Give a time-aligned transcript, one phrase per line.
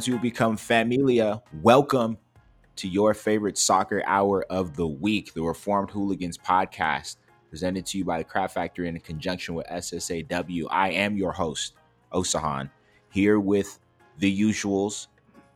[0.00, 2.16] friends who become familia, welcome
[2.74, 7.16] to your favorite soccer hour of the week, the Reformed Hooligans podcast,
[7.50, 10.68] presented to you by the Craft Factory in conjunction with SSAW.
[10.70, 11.74] I am your host,
[12.14, 12.70] Osahon,
[13.10, 13.78] here with
[14.16, 15.08] the usuals,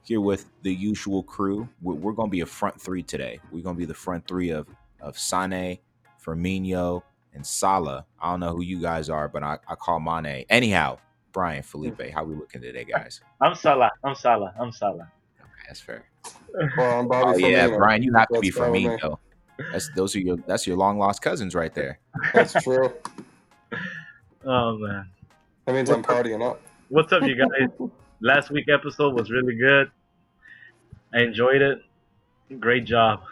[0.02, 1.66] here with the usual crew.
[1.80, 3.40] We're, we're going to be a front three today.
[3.50, 4.68] We're going to be the front three of
[5.00, 5.78] of Sane,
[6.22, 7.02] Firmino,
[7.32, 8.04] and Salah.
[8.20, 10.44] I don't know who you guys are, but I, I call Mane.
[10.50, 10.98] Anyhow,
[11.34, 13.20] Brian, Felipe, how we looking today, guys?
[13.40, 13.90] I'm Salah.
[14.04, 14.54] I'm Salah.
[14.58, 15.10] I'm Salah.
[15.40, 16.04] Okay, that's fair.
[16.76, 17.78] Well, I'm Bobby Oh yeah, Firmino.
[17.78, 18.98] Brian, you have to be for me go, man.
[19.00, 19.18] Firmino.
[19.72, 21.98] That's those are your that's your long lost cousins right there.
[22.32, 22.90] That's true.
[24.46, 25.08] Oh man.
[25.64, 26.60] That means I'm partying up.
[26.90, 27.88] What's up, you guys?
[28.20, 29.90] Last week episode was really good.
[31.14, 31.80] I enjoyed it.
[32.60, 33.22] Great job.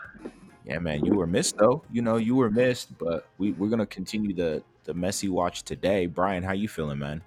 [0.65, 1.85] Yeah, man, you were missed though.
[1.93, 6.07] You know, you were missed, but we we're gonna continue the the messy watch today.
[6.07, 7.23] Brian, how you feeling, man?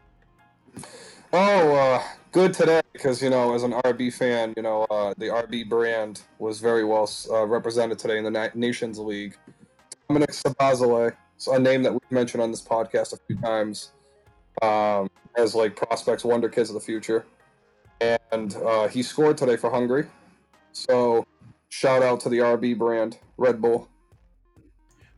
[1.34, 5.26] Oh, uh, good today because you know, as an RB fan, you know, uh, the
[5.26, 9.36] RB brand was very well uh, represented today in the Na- Nations League.
[10.10, 11.14] Dominik Szoboszlai,
[11.52, 13.92] a name that we've mentioned on this podcast a few times,
[14.62, 17.26] um, as like prospects, wonder kids of the future,
[18.02, 20.06] and uh, he scored today for Hungary.
[20.74, 21.26] So,
[21.70, 23.90] shout out to the RB brand, Red Bull.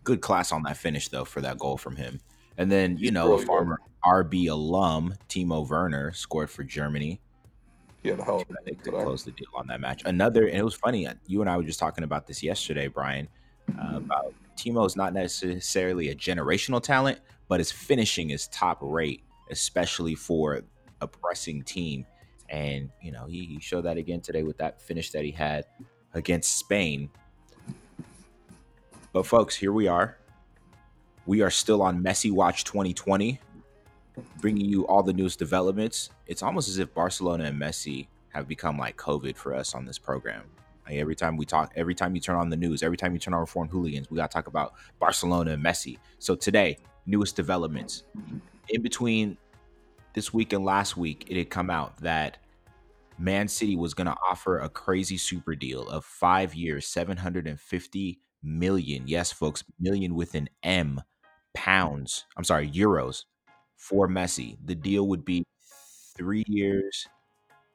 [0.03, 2.21] Good class on that finish though for that goal from him.
[2.57, 7.21] And then you know a former RB alum, Timo Werner, scored for Germany.
[8.03, 10.01] He had a hell of a They game close the deal on that match.
[10.05, 11.07] Another, and it was funny.
[11.07, 13.27] uh, You and I were just talking about this yesterday, Brian.
[13.77, 20.15] Uh, about Timo's not necessarily a generational talent, but his finishing is top rate, especially
[20.15, 20.61] for
[21.01, 22.05] a pressing team.
[22.49, 25.65] And you know, he, he showed that again today with that finish that he had
[26.13, 27.09] against Spain.
[29.11, 30.17] But folks, here we are.
[31.27, 33.39] We are still on Messi Watch 2020
[34.39, 36.09] bringing you all the newest developments.
[36.25, 39.99] It's almost as if Barcelona and Messi have become like COVID for us on this
[39.99, 40.43] program.
[40.87, 43.19] Like every time we talk, every time you turn on the news, every time you
[43.19, 45.97] turn on Reformed Hooligans, we got to talk about Barcelona and Messi.
[46.17, 48.03] So today, newest developments.
[48.69, 49.37] In between
[50.13, 52.37] this week and last week, it had come out that
[53.17, 59.03] Man City was going to offer a crazy super deal of five years, 750 million.
[59.07, 61.01] Yes, folks, million with an M
[61.57, 62.25] pounds.
[62.37, 63.23] I'm sorry, euros
[63.75, 64.57] for Messi.
[64.63, 65.43] The deal would be
[66.15, 67.07] three years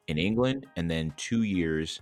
[0.07, 2.01] in England and then two years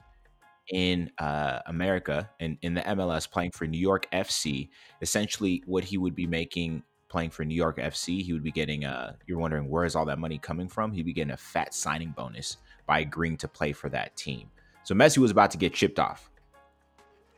[0.71, 4.69] in uh, America and in the MLS playing for New York FC.
[5.01, 8.85] Essentially, what he would be making playing for New York FC, he would be getting
[8.85, 9.17] a.
[9.27, 10.93] You're wondering where is all that money coming from?
[10.93, 14.51] He'd be getting a fat signing bonus by agreeing to play for that team.
[14.85, 16.30] So Messi was about to get chipped off.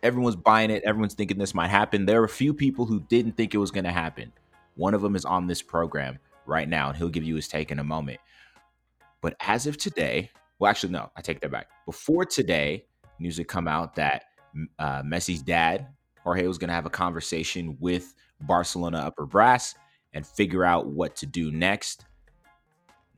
[0.02, 0.82] Everyone's buying it.
[0.84, 2.06] Everyone's thinking this might happen.
[2.06, 4.32] There are a few people who didn't think it was going to happen.
[4.74, 7.70] One of them is on this program right now, and he'll give you his take
[7.70, 8.18] in a moment.
[9.20, 11.68] But as of today, well, actually, no, I take that back.
[11.86, 12.84] Before today,
[13.18, 14.24] news had come out that
[14.78, 15.88] uh, Messi's dad,
[16.22, 19.74] Jorge, was going to have a conversation with Barcelona upper brass
[20.12, 22.04] and figure out what to do next.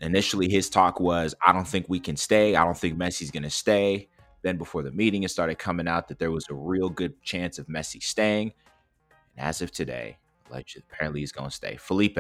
[0.01, 2.57] Initially, his talk was, I don't think we can stay.
[2.57, 4.09] I don't think Messi's going to stay.
[4.45, 7.59] Then, before the meeting, it started coming out that there was a real good chance
[7.59, 8.53] of Messi staying.
[9.39, 10.19] And as of today,
[10.51, 11.77] apparently he's going to stay.
[11.77, 12.19] Felipe,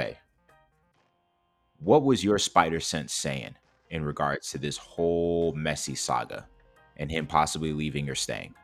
[1.80, 3.54] what was your spider sense saying
[3.90, 6.48] in regards to this whole Messi saga
[6.96, 8.54] and him possibly leaving or staying?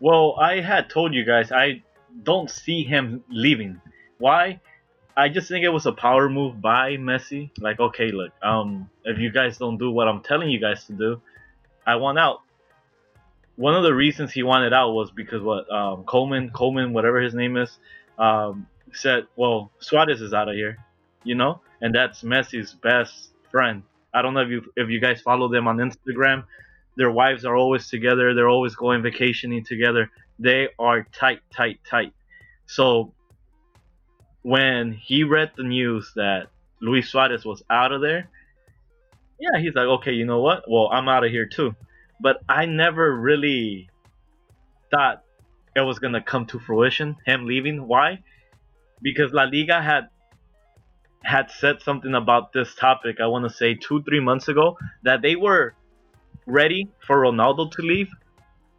[0.00, 1.82] Well, I had told you guys I
[2.22, 3.78] don't see him leaving.
[4.16, 4.58] Why?
[5.18, 7.50] I just think it was a power move by Messi.
[7.60, 10.94] Like, okay, look, um, if you guys don't do what I'm telling you guys to
[10.94, 11.20] do,
[11.86, 12.40] I want out.
[13.56, 17.34] One of the reasons he wanted out was because what um, Coleman, Coleman, whatever his
[17.34, 17.78] name is,
[18.18, 20.78] um, said, "Well, Suarez is out of here,"
[21.24, 23.82] you know, and that's Messi's best friend.
[24.12, 26.44] I don't know if you if you guys follow them on Instagram.
[26.96, 28.34] Their wives are always together.
[28.34, 30.10] They're always going vacationing together.
[30.38, 32.12] They are tight, tight, tight.
[32.66, 33.12] So
[34.42, 36.48] when he read the news that
[36.80, 38.28] Luis Suarez was out of there,
[39.38, 40.64] yeah, he's like, okay, you know what?
[40.68, 41.74] Well, I'm out of here too.
[42.20, 43.88] But I never really
[44.90, 45.22] thought
[45.74, 47.86] it was gonna come to fruition, him leaving.
[47.86, 48.22] Why?
[49.02, 50.08] Because La Liga had
[51.22, 53.20] had said something about this topic.
[53.20, 55.74] I want to say two, three months ago that they were
[56.46, 58.08] ready for Ronaldo to leave,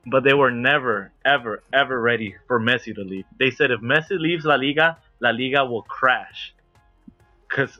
[0.05, 3.25] but they were never, ever, ever ready for Messi to leave.
[3.37, 6.53] They said if Messi leaves La Liga, La Liga will crash.
[7.49, 7.79] Cause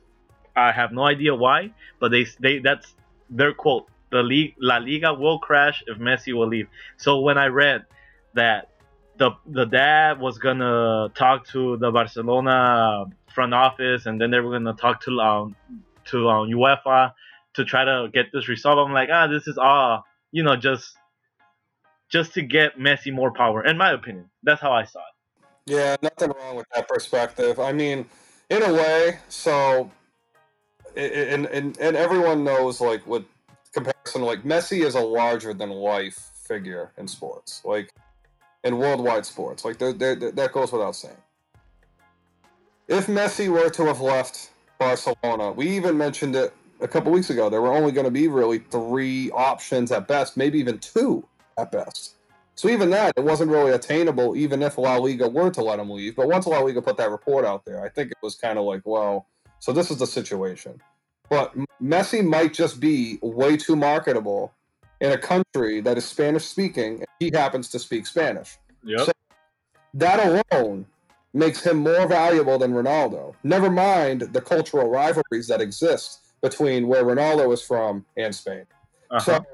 [0.56, 2.95] I have no idea why, but they they that's
[3.30, 3.88] their quote.
[4.09, 6.68] The league La Liga will crash if Messi will leave.
[6.98, 7.86] So when I read
[8.33, 8.69] that
[9.18, 14.51] the the dad was gonna talk to the Barcelona front office, and then they were
[14.51, 15.56] gonna talk to um,
[16.06, 17.13] to um, UEFA
[17.56, 18.80] to try to get this resolved.
[18.80, 20.95] I'm like, ah, this is all you know, just
[22.09, 23.65] just to get Messi more power.
[23.65, 25.45] In my opinion, that's how I saw it.
[25.65, 27.59] Yeah, nothing wrong with that perspective.
[27.59, 28.06] I mean,
[28.50, 29.92] in a way, so
[30.95, 33.25] and and and everyone knows like with
[33.78, 37.94] comparison, like Messi is a larger than life figure in sports, like
[38.64, 39.66] in worldwide sports.
[39.66, 41.18] Like they're, they're, that goes without saying.
[42.88, 47.50] If Messi were to have left Barcelona, we even mentioned it a couple weeks ago.
[47.50, 51.28] There were only going to be really three options at best, maybe even two
[51.58, 52.16] at best.
[52.56, 55.92] So even that, it wasn't really attainable, even if La Liga were to let him
[55.92, 56.16] leave.
[56.16, 58.66] But once La Liga put that report out there, I think it was kind of
[58.66, 59.28] like, well,
[59.60, 60.82] so this is the situation.
[61.30, 64.54] But Messi might just be way too marketable
[65.02, 68.58] in a country that is Spanish speaking, and he happens to speak Spanish.
[68.84, 69.00] Yep.
[69.02, 69.12] So
[69.94, 70.86] that alone
[71.34, 73.36] makes him more valuable than Ronaldo.
[73.44, 78.66] Never mind the cultural rivalries that exist between where Ronaldo is from and Spain.
[79.12, 79.20] Uh-huh.
[79.20, 79.46] So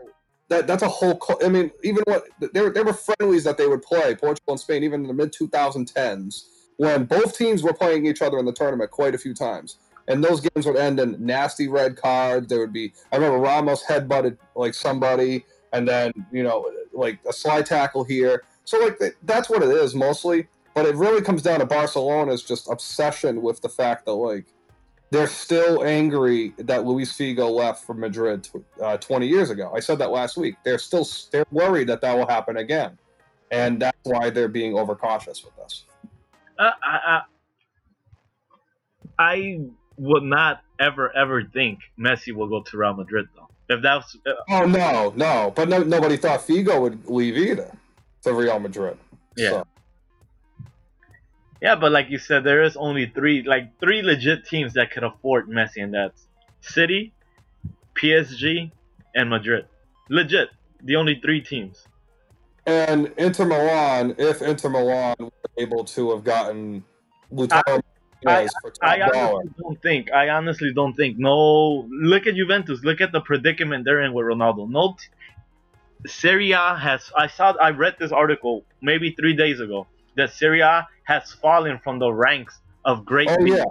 [0.49, 1.19] that that's a whole.
[1.43, 4.83] I mean, even what there there were friendlies that they would play Portugal and Spain
[4.83, 6.45] even in the mid 2010s
[6.77, 9.77] when both teams were playing each other in the tournament quite a few times.
[10.07, 12.47] And those games would end in nasty red cards.
[12.47, 17.33] There would be, I remember Ramos headbutted like somebody, and then you know, like a
[17.33, 18.43] slide tackle here.
[18.65, 20.47] So like that's what it is mostly.
[20.73, 24.45] But it really comes down to Barcelona's just obsession with the fact that like
[25.13, 28.49] they're still angry that Luis Figo left for Madrid
[28.81, 29.71] uh, 20 years ago.
[29.75, 30.55] I said that last week.
[30.63, 32.97] They're still they're worried that that will happen again,
[33.51, 35.85] and that's why they're being overcautious with this.
[36.57, 36.71] Uh,
[39.19, 39.61] I
[39.97, 43.49] would not ever ever think Messi will go to Real Madrid though.
[43.69, 47.71] If that's uh, oh no no, but no, nobody thought Figo would leave either
[48.23, 48.97] to Real Madrid.
[49.35, 49.49] Yeah.
[49.49, 49.67] So.
[51.61, 55.05] Yeah, but like you said, there is only three, like three legit teams that could
[55.05, 56.27] afford Messi, and that's
[56.59, 57.13] City,
[57.95, 58.69] PSG,
[59.15, 59.65] and Madrid.
[60.09, 60.49] Legit,
[60.83, 61.87] the only three teams.
[62.65, 66.83] And Inter Milan, if Inter Milan were able to have gotten
[67.31, 67.81] Lautaro
[68.25, 68.47] I,
[68.81, 70.11] I, honestly don't think.
[70.11, 71.17] I honestly don't think.
[71.17, 72.83] No, look at Juventus.
[72.83, 74.69] Look at the predicament they're in with Ronaldo.
[74.69, 74.95] No,
[76.05, 77.11] Serie has.
[77.17, 77.53] I saw.
[77.61, 82.11] I read this article maybe three days ago that Serie A has fallen from the
[82.11, 83.29] ranks of great.
[83.29, 83.63] Oh yeah,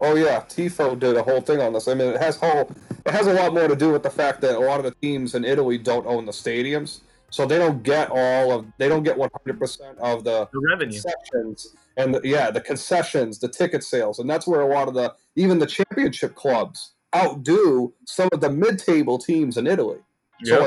[0.00, 0.40] oh yeah.
[0.40, 1.88] Tifo did a whole thing on this.
[1.88, 2.70] I mean, it has whole.
[3.04, 4.94] It has a lot more to do with the fact that a lot of the
[5.02, 7.00] teams in Italy don't own the stadiums,
[7.36, 8.64] so they don't get all of.
[8.78, 12.62] They don't get one hundred percent of the, the revenue concessions and the, yeah, the
[12.62, 16.94] concessions, the ticket sales, and that's where a lot of the even the championship clubs
[17.14, 19.98] outdo some of the mid-table teams in Italy.
[20.44, 20.48] Yep.
[20.48, 20.62] So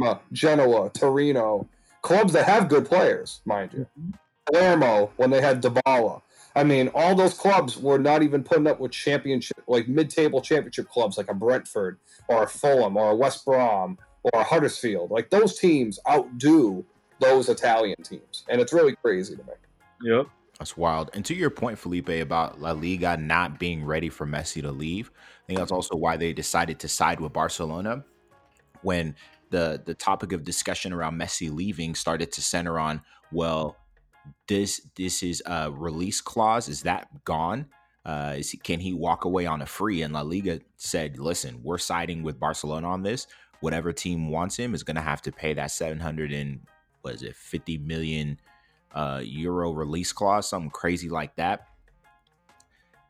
[0.00, 1.68] like Genoa, Torino,
[2.00, 3.86] clubs that have good players, mind you.
[4.00, 4.10] Mm-hmm.
[4.50, 6.22] Palermo when they had Dybala.
[6.56, 10.88] I mean, all those clubs were not even putting up with championship, like mid-table championship
[10.88, 11.98] clubs, like a Brentford
[12.28, 13.98] or a Fulham or a West Brom
[14.32, 15.10] or Huddersfield.
[15.10, 16.84] Like those teams outdo
[17.20, 19.52] those Italian teams, and it's really crazy to me.
[20.02, 20.26] Yep,
[20.58, 21.10] that's wild.
[21.14, 25.10] And to your point, Felipe, about La Liga not being ready for Messi to leave,
[25.44, 28.04] I think that's also why they decided to side with Barcelona
[28.82, 29.14] when
[29.50, 33.00] the the topic of discussion around Messi leaving started to center on
[33.32, 33.76] well
[34.48, 36.68] this this is a release clause.
[36.68, 37.66] Is that gone?
[38.04, 40.02] Uh, is he, can he walk away on a free?
[40.02, 43.26] And La Liga said, "Listen, we're siding with Barcelona on this.
[43.64, 46.60] Whatever team wants him is going to have to pay that seven hundred and
[47.02, 48.38] what is it, fifty million
[48.92, 51.68] uh, euro release clause, something crazy like that."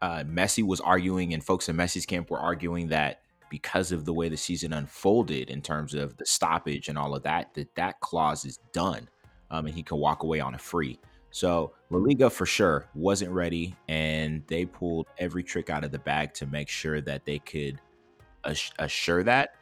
[0.00, 3.20] Uh, Messi was arguing, and folks in Messi's camp were arguing that
[3.50, 7.22] because of the way the season unfolded in terms of the stoppage and all of
[7.22, 9.08] that, that that clause is done
[9.50, 10.98] um, and he can walk away on a free.
[11.30, 15.98] So La Liga for sure wasn't ready, and they pulled every trick out of the
[15.98, 17.80] bag to make sure that they could
[18.78, 19.54] assure that.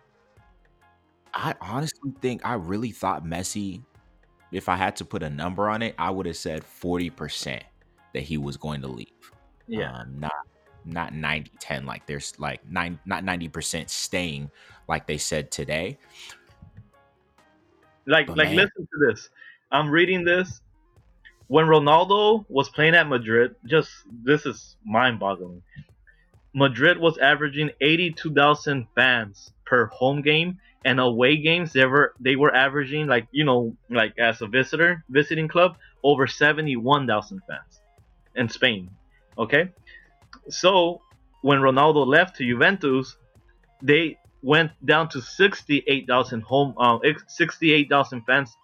[1.35, 3.83] I honestly think I really thought Messi,
[4.51, 7.65] if I had to put a number on it, I would have said forty percent
[8.15, 9.09] that he was going to leave.
[9.67, 10.33] Yeah, um, not
[10.85, 14.51] not 90 10 like there's like nine not 90% staying
[14.89, 15.97] like they said today
[18.09, 19.31] like but like man, listen to this
[19.73, 20.61] I'm reading this.
[21.49, 23.91] When Ronaldo was playing at Madrid, just
[24.23, 25.63] this is mind-boggling.
[26.55, 32.55] Madrid was averaging 82,000 fans per home game, and away games they were they were
[32.55, 37.81] averaging like you know like as a visitor visiting club over 71,000 fans
[38.35, 38.91] in Spain.
[39.39, 39.71] Okay,
[40.49, 41.01] so
[41.43, 43.17] when Ronaldo left to Juventus,
[43.81, 46.99] they went down to 68,000 home uh,
[47.29, 48.57] 68,000 fans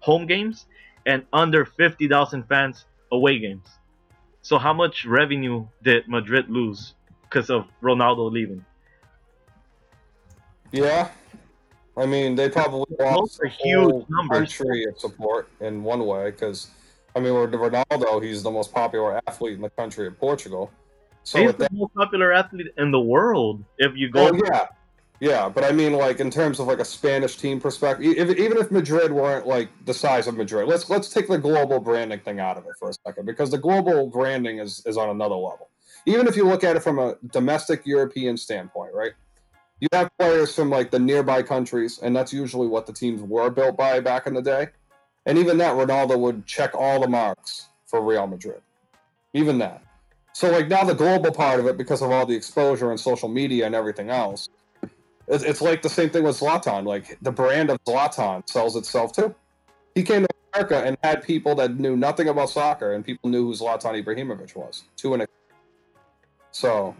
[0.00, 0.66] home games
[1.06, 3.66] and under 50,000 fans away games.
[4.42, 8.64] So how much revenue did Madrid lose because of Ronaldo leaving?
[10.72, 11.08] Yeah,
[11.96, 16.68] I mean they probably lost a huge country of support in one way because
[17.14, 20.70] I mean with Ronaldo, he's the most popular athlete in the country of Portugal.
[21.24, 23.64] So He's the that, most popular athlete in the world.
[23.78, 24.66] If you go, well, yeah,
[25.20, 28.58] yeah, but I mean like in terms of like a Spanish team perspective, if, even
[28.58, 32.40] if Madrid weren't like the size of Madrid, let's let's take the global branding thing
[32.40, 35.68] out of it for a second because the global branding is is on another level.
[36.06, 39.12] Even if you look at it from a domestic European standpoint, right?
[39.82, 43.50] You have players from like the nearby countries, and that's usually what the teams were
[43.50, 44.68] built by back in the day.
[45.26, 48.62] And even that, Ronaldo would check all the marks for Real Madrid.
[49.34, 49.82] Even that.
[50.34, 53.28] So like now the global part of it, because of all the exposure and social
[53.28, 54.48] media and everything else,
[55.26, 56.86] it's, it's like the same thing with Zlatan.
[56.86, 59.34] Like the brand of Zlatan sells itself too.
[59.96, 63.46] He came to America and had people that knew nothing about soccer, and people knew
[63.46, 65.40] who Zlatan Ibrahimovic was to an extent.
[66.52, 66.94] So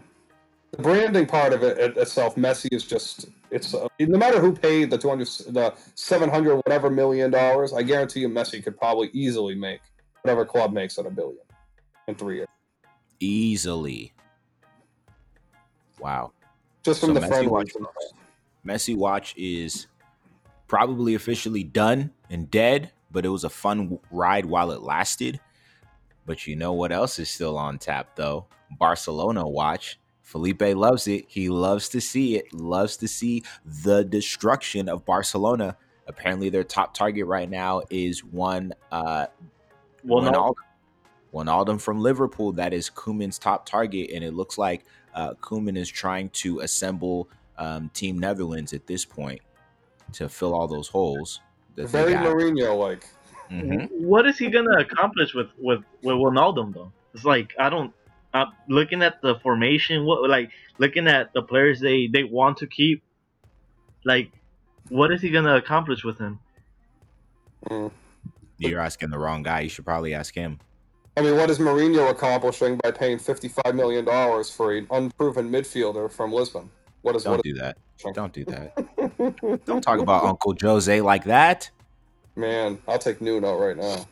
[0.75, 4.51] the branding part of it it- itself, Messi is just it's uh, no matter who
[4.51, 7.73] paid the two hundred, the seven hundred whatever million dollars.
[7.73, 9.81] I guarantee you, Messi could probably easily make
[10.23, 11.37] whatever club makes at a billion
[12.07, 12.47] in three years,
[13.19, 14.13] Easily.
[15.99, 16.31] Wow.
[16.83, 17.73] just from So the Messi friend watch-
[18.65, 19.87] Messi Watch is
[20.67, 25.39] probably officially done and dead, but it was a fun ride while it lasted.
[26.25, 28.47] But you know what else is still on tap though?
[28.79, 29.99] Barcelona Watch.
[30.23, 31.25] Felipe loves it.
[31.27, 32.51] He loves to see it.
[32.53, 33.43] Loves to see
[33.83, 35.77] the destruction of Barcelona.
[36.07, 39.27] Apparently, their top target right now is one uh,
[40.03, 40.55] well, no, Wijnaldum.
[41.33, 42.51] Wijnaldum from Liverpool.
[42.53, 47.29] That is Koeman's top target, and it looks like uh, Koeman is trying to assemble
[47.57, 49.41] um, Team Netherlands at this point
[50.13, 51.41] to fill all those holes.
[51.75, 52.25] That Very got.
[52.25, 53.07] Mourinho like.
[53.51, 53.89] Mhm.
[53.99, 56.91] what is he gonna accomplish with with with Ronaldo though?
[57.13, 57.93] It's like I don't.
[58.33, 60.05] I'm looking at the formation.
[60.05, 63.03] What like looking at the players they they want to keep.
[64.05, 64.31] Like,
[64.89, 66.39] what is he gonna accomplish with him?
[67.69, 67.91] Mm.
[68.57, 69.61] You're asking the wrong guy.
[69.61, 70.59] You should probably ask him.
[71.15, 76.11] I mean, what is Mourinho accomplishing by paying fifty-five million dollars for an unproven midfielder
[76.11, 76.69] from Lisbon?
[77.03, 77.43] What is Don't what?
[77.43, 77.77] do that.
[77.99, 79.61] Is, Don't do that.
[79.65, 81.69] Don't talk about Uncle Jose like that.
[82.35, 84.07] Man, I'll take Nuno right now.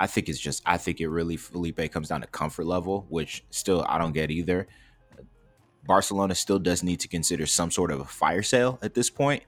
[0.00, 3.44] I think it's just I think it really Felipe comes down to comfort level, which
[3.50, 4.66] still I don't get either.
[5.86, 9.42] Barcelona still does need to consider some sort of a fire sale at this point,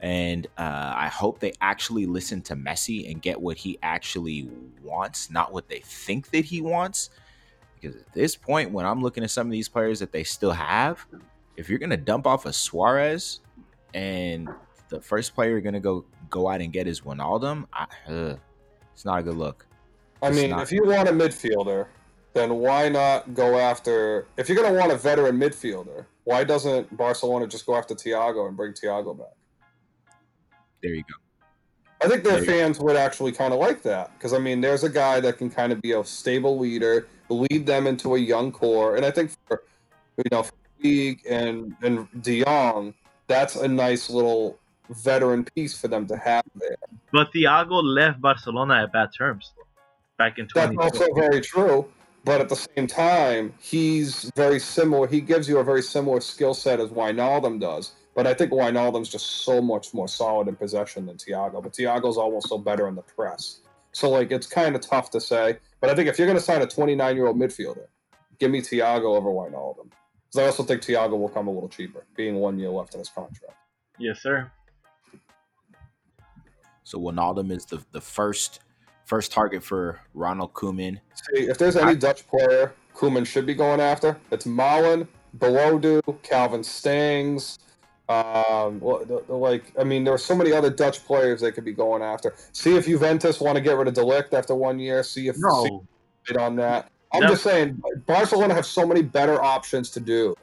[0.00, 4.50] and uh, I hope they actually listen to Messi and get what he actually
[4.82, 7.08] wants, not what they think that he wants.
[7.74, 10.52] Because at this point, when I'm looking at some of these players that they still
[10.52, 11.06] have,
[11.56, 13.40] if you're gonna dump off a Suarez
[13.94, 14.48] and
[14.90, 18.36] the first player you're gonna go go out and get is Wijnaldum, I, uh,
[18.92, 19.66] it's not a good look.
[20.26, 21.86] I mean, not- if you want a midfielder,
[22.32, 24.26] then why not go after?
[24.36, 28.56] If you're gonna want a veteran midfielder, why doesn't Barcelona just go after Thiago and
[28.56, 29.34] bring Thiago back?
[30.82, 31.14] There you go.
[32.04, 34.60] I think their There you fans would actually kind of like that because I mean,
[34.60, 38.18] there's a guy that can kind of be a stable leader, lead them into a
[38.18, 39.62] young core, and I think for
[40.18, 40.52] you know, for
[40.82, 42.92] League and and De Jong,
[43.28, 44.58] that's a nice little
[44.90, 46.76] veteran piece for them to have there.
[47.12, 49.52] But Thiago left Barcelona at bad terms
[50.18, 51.88] back in That's also very true.
[52.24, 55.06] But at the same time, he's very similar.
[55.06, 57.92] He gives you a very similar skill set as Wijnaldum does.
[58.16, 61.62] But I think Wijnaldum's just so much more solid in possession than Thiago.
[61.62, 63.60] But Thiago's almost so better in the press.
[63.92, 65.58] So like it's kind of tough to say.
[65.80, 67.86] But I think if you're going to sign a 29 year old midfielder,
[68.40, 69.90] give me Thiago over Wijnaldum.
[70.24, 72.98] Because I also think Thiago will come a little cheaper, being one year left in
[72.98, 73.54] his contract.
[73.98, 74.50] Yes, sir.
[76.82, 78.60] So Wijnaldum is the the first
[79.06, 81.00] first target for Ronald Koeman.
[81.14, 85.06] See, if there's any Dutch player Koeman should be going after, it's Malen,
[85.38, 87.58] Boadu, Calvin Stengs.
[88.08, 91.50] Um, well, the, the, like, I mean, there are so many other Dutch players they
[91.50, 92.34] could be going after.
[92.52, 95.02] See if Juventus want to get rid of De Ligt after one year.
[95.02, 95.84] See if see No,
[96.28, 96.90] it on that.
[97.12, 97.28] I'm No.
[97.30, 100.34] just saying, Barcelona have so many better options to do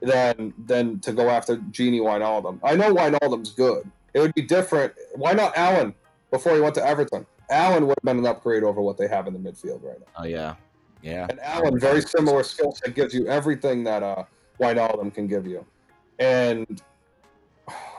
[0.00, 2.58] than than to go after Gini Wijnaldum.
[2.62, 3.88] I know Wijnaldum's good.
[4.14, 4.92] It would be different.
[5.14, 5.94] Why not Allan
[6.30, 7.26] before he went to Everton?
[7.50, 10.06] Allan would have been an upgrade over what they have in the midfield right now.
[10.16, 10.54] Oh yeah,
[11.02, 11.26] yeah.
[11.28, 14.24] And Allan, very similar skill set, gives you everything that uh,
[14.60, 15.64] Wijnaldum can give you.
[16.18, 16.82] And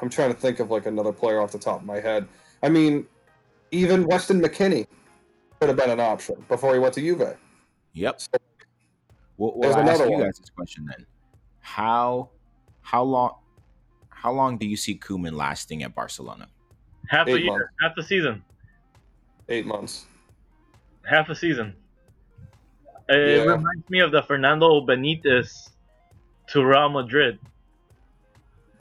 [0.02, 2.28] I'm trying to think of like another player off the top of my head.
[2.62, 3.06] I mean,
[3.72, 4.88] even Weston McKennie
[5.60, 7.38] could have been an option before he went to Juve.
[7.94, 8.22] Yep.
[8.22, 8.30] So,
[9.38, 11.06] Well, well There's I ask you guys this question then:
[11.60, 12.30] How
[12.82, 13.38] how long
[14.10, 16.48] how long do you see Koeman lasting at Barcelona?
[17.10, 17.66] half a year, months.
[17.82, 18.44] half a season,
[19.50, 20.06] eight months.
[21.06, 21.76] half a season.
[23.10, 23.52] It Yeah.
[23.52, 25.70] reminds me of the Fernando Benitez
[26.48, 27.40] to Real Madrid.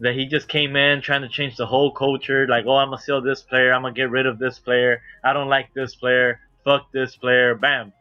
[0.00, 2.44] that he just came in trying to change the whole culture.
[2.48, 3.72] Like, oh, I'm gonna sell this player.
[3.72, 5.00] I'm gonna get rid of this player.
[5.22, 6.40] I don't like this player.
[6.64, 7.54] Fuck this player.
[7.54, 7.92] Bam.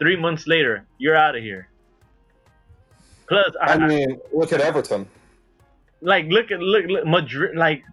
[0.00, 1.68] Three months later, you're out of here.
[3.28, 5.06] Plus, I, I mean, look at Everton.
[6.00, 7.56] like look at look, look Madrid.
[7.56, 7.84] Like,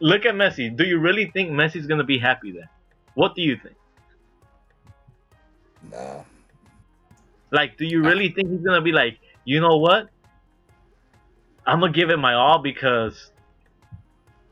[0.00, 0.74] look at Messi.
[0.74, 2.70] Do you really think Messi's gonna be happy there?
[3.16, 3.76] What do you think?
[5.90, 6.24] Nah.
[7.50, 10.10] Like, do you really think he's gonna be like, you know what?
[11.66, 13.32] I'm gonna give it my all because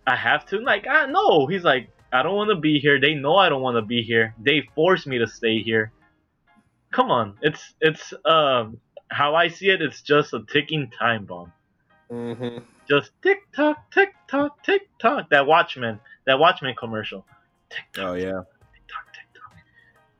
[0.07, 0.61] I have to.
[0.61, 2.99] Like, I know he's like, I don't want to be here.
[2.99, 4.35] They know I don't want to be here.
[4.41, 5.93] They force me to stay here.
[6.91, 8.81] Come on, it's it's um
[9.11, 9.83] how I see it.
[9.83, 11.53] It's just a ticking time bomb.
[12.11, 12.65] Mm-hmm.
[12.89, 15.29] Just tick tock, tick tock, tick tock.
[15.29, 17.27] That Watchmen, that Watchmen commercial.
[17.69, 18.41] Tick tock, Oh yeah.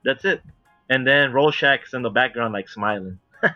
[0.05, 0.43] That's it.
[0.91, 3.19] And then Rorschach's in the background, like smiling.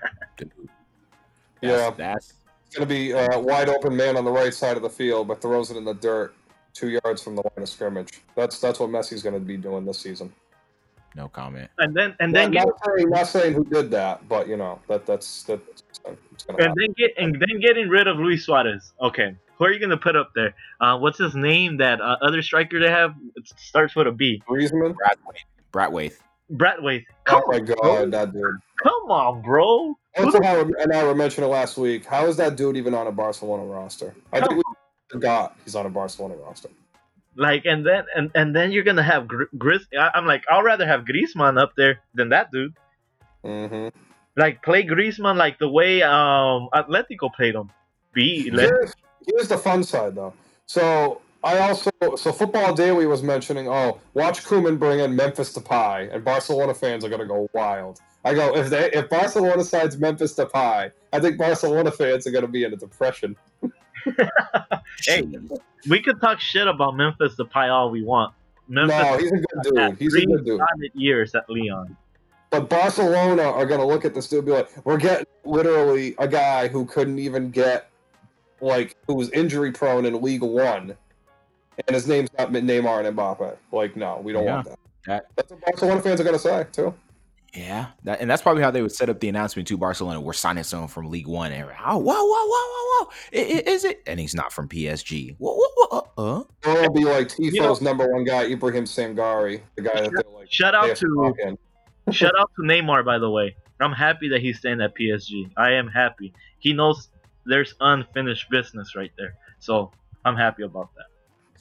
[1.61, 1.77] Yeah.
[1.77, 2.35] That's, that's
[2.67, 5.27] It's going to be a wide open man on the right side of the field,
[5.29, 6.35] but throws it in the dirt
[6.73, 8.23] two yards from the line of scrimmage.
[8.37, 10.33] That's that's what Messi's going to be doing this season.
[11.17, 11.69] no comment.
[11.79, 14.57] And then and then not, get not, saying, not saying who did that, but you
[14.57, 16.75] know that that's that's it's going to and happen.
[16.77, 18.93] then get and then getting rid of Luis Suarez.
[19.01, 20.55] Okay, who are you gonna put up there?
[20.81, 21.79] Uh, what's his name?
[21.79, 24.41] That uh, other striker they have it starts with a B.
[24.49, 24.95] Griezmann.
[24.95, 25.45] Bratwaite.
[25.73, 26.19] Bratwaith.
[26.53, 27.05] Bratwaith.
[27.29, 27.77] Oh my on, bro.
[27.77, 28.45] god, that dude.
[28.83, 29.95] come on, bro.
[30.17, 32.05] What I, and I mentioned it last week.
[32.05, 34.15] How is that dude even on a Barcelona roster?
[34.33, 34.63] I think we
[35.09, 36.71] forgot he's on a Barcelona roster.
[37.37, 39.87] Like and then and, and then you're gonna have Gr- Gris.
[39.97, 42.75] I'm like, I'll rather have Griezmann up there than that dude.
[43.45, 43.89] hmm
[44.37, 47.71] Like play Griezmann like the way um Atletico played him.
[48.13, 48.93] Be Here's,
[49.27, 50.33] here's the fun side, though.
[50.67, 55.61] So I also so Football Daily was mentioning, oh, watch Koeman bring in Memphis to
[55.61, 58.01] Depay, and Barcelona fans are gonna go wild.
[58.25, 62.33] I go if they if Barcelona signs Memphis to Depay, I think Barcelona fans are
[62.33, 63.37] gonna be in a depression.
[65.05, 65.23] Hey,
[65.89, 68.35] we could talk shit about Memphis to Depay all we want.
[68.69, 69.99] Memphis No, he's a good dude.
[69.99, 70.61] He's a good dude.
[70.95, 71.97] years at Lyon.
[72.51, 76.15] But Barcelona are going to look at this dude and be like, we're getting literally
[76.19, 77.91] a guy who couldn't even get,
[78.61, 80.97] like, who was injury prone in League One,
[81.87, 83.57] and his name's not Neymar and Mbappe.
[83.73, 84.55] Like, no, we don't Yeah.
[84.55, 84.79] want that.
[85.07, 86.95] That- That's what Barcelona fans are going to say, too.
[87.55, 90.21] Yeah, that, and that's probably how they would set up the announcement to Barcelona.
[90.21, 93.71] We're signing someone from League One, and oh, whoa, whoa, whoa, whoa, whoa, I- I-
[93.71, 94.03] is it?
[94.07, 95.35] And he's not from PSG.
[95.39, 96.75] Whoa, whoa, whoa, uh, uh.
[96.79, 100.33] It'll be like Tifo's You know- number one guy, Ibrahim Sangaré, the guy that they're
[100.35, 101.35] like, Shout out to
[102.07, 103.57] to shout out to Neymar by the way.
[103.81, 105.51] I'm happy that he's staying at PSG.
[105.57, 106.33] I am happy.
[106.59, 107.09] He knows
[107.47, 109.35] there's unfinished business right there.
[109.59, 109.91] So
[110.25, 111.07] I'm happy about that.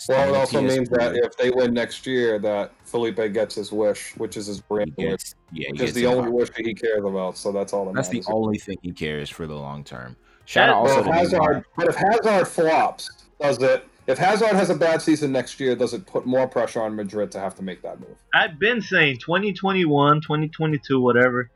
[0.08, 4.16] Well, it also means that if they win next year, that Felipe gets his wish,
[4.18, 6.74] which is his brand he wish, gets, yeah, which is the only wish that he
[6.74, 7.38] cares about.
[7.38, 10.16] So that's all that That's the only thing he cares for the long term.
[10.46, 13.86] Shout That- out also Well, to Hazard, but if Hazard flops, does it?
[14.08, 17.30] If Hazard has a bad season next year, does it put more pressure on Madrid
[17.32, 18.16] to have to make that move?
[18.34, 21.50] I've been saying 2021, 2022, whatever.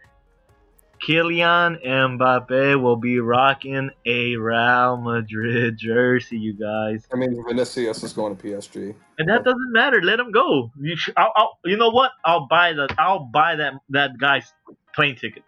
[1.02, 7.04] Kylian Mbappe will be rocking a Real Madrid jersey, you guys.
[7.12, 8.94] I mean, Vinicius is going to PSG.
[9.18, 10.02] And that doesn't matter.
[10.02, 10.72] Let him go.
[10.80, 12.12] You, sh- I'll, I'll, you know what?
[12.24, 12.88] I'll buy the.
[13.00, 14.54] I'll buy that that guy's
[14.94, 15.44] plane ticket.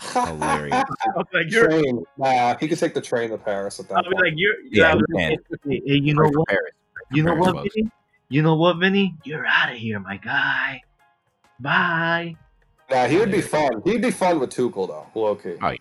[0.00, 0.84] Hilarious.
[1.32, 1.68] Like, you're.
[1.68, 2.02] train.
[2.16, 4.24] Nah, he could take the train to Paris at that I'll be point.
[4.24, 4.54] like, you're.
[4.70, 5.70] Yeah, I'll he be like, can.
[5.70, 6.48] hey, hey, you know what?
[6.48, 6.72] Paris.
[7.12, 7.68] You know Paris what.
[7.74, 7.90] Vinny?
[8.30, 9.14] You know what, Vinny?
[9.24, 10.82] You're out of here, my guy.
[11.60, 12.36] Bye.
[12.90, 13.82] Nah, he would be fun.
[13.84, 15.54] He'd be fun with Tuchel though, low key.
[15.62, 15.78] Oh, yeah.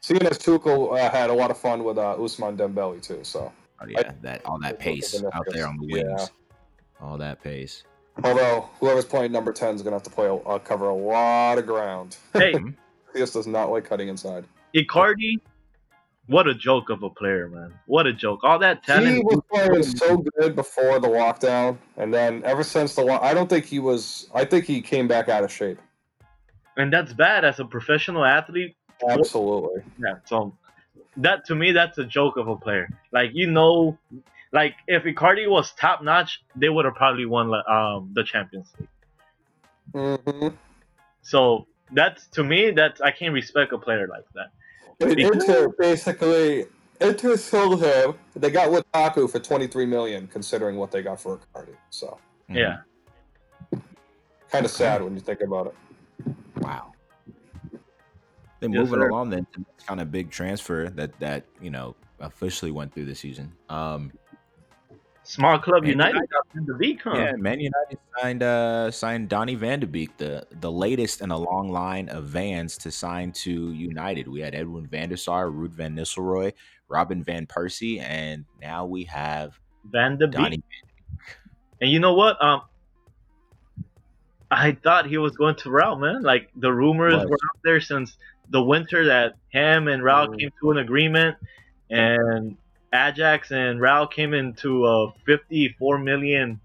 [0.00, 3.52] Seeing as Tuchel uh, had a lot of fun with uh, Ousmane Dembele too, so.
[3.80, 6.06] Oh, yeah, that all that pace out there on the wings.
[6.08, 6.26] Yeah.
[7.00, 7.84] All that pace.
[8.24, 11.58] Although whoever's playing number ten is gonna have to play a, uh, cover a lot
[11.58, 12.16] of ground.
[12.32, 12.54] Hey,
[13.16, 14.44] This does not like cutting inside.
[14.74, 15.40] Icardi,
[16.26, 17.72] what a joke of a player, man.
[17.86, 18.40] What a joke.
[18.42, 19.16] All that talent.
[19.16, 23.32] He was playing so good before the lockdown, and then ever since the lock, I
[23.32, 24.28] don't think he was.
[24.34, 25.78] I think he came back out of shape.
[26.76, 28.76] And that's bad as a professional athlete.
[29.08, 29.82] Absolutely.
[29.98, 30.14] Yeah.
[30.24, 30.56] So
[31.18, 32.88] that to me, that's a joke of a player.
[33.12, 33.98] Like you know,
[34.52, 38.88] like if Icardi was top notch, they would have probably won um, the Champions League.
[39.92, 40.48] hmm
[41.22, 44.48] So that's to me, that's I can't respect a player like that.
[44.98, 46.66] But Because- Inter basically
[47.00, 48.14] Inter sold him.
[48.34, 51.76] They got Lukaku for twenty three million, considering what they got for Icardi.
[51.90, 52.18] So.
[52.48, 52.78] Yeah.
[54.50, 55.74] kind of sad when you think about it.
[56.60, 56.92] Wow.
[58.60, 59.08] Then Yes, moving sir.
[59.08, 63.04] along, then to this kind of big transfer that that you know officially went through
[63.04, 63.52] the season.
[63.68, 64.12] Um,
[65.24, 67.12] Small Club Man United got in the league, huh?
[67.16, 71.36] yeah, Man United signed uh signed Donny Van de Beek, the the latest in a
[71.36, 74.28] long line of Vans to sign to United.
[74.28, 76.52] We had Edwin van der Sar, Ruud van Nistelrooy,
[76.88, 79.58] Robin van Persie, and now we have
[79.90, 80.58] Van de Donnie.
[80.58, 81.26] Beek.
[81.80, 82.42] And you know what?
[82.42, 82.62] Um,
[84.50, 86.22] I thought he was going to Real, man.
[86.22, 88.16] Like the rumors were out there since
[88.50, 90.38] the winter that him and Real Mm.
[90.38, 91.36] came to an agreement,
[91.90, 92.56] and
[92.94, 96.60] Ajax and Real came into a 54 million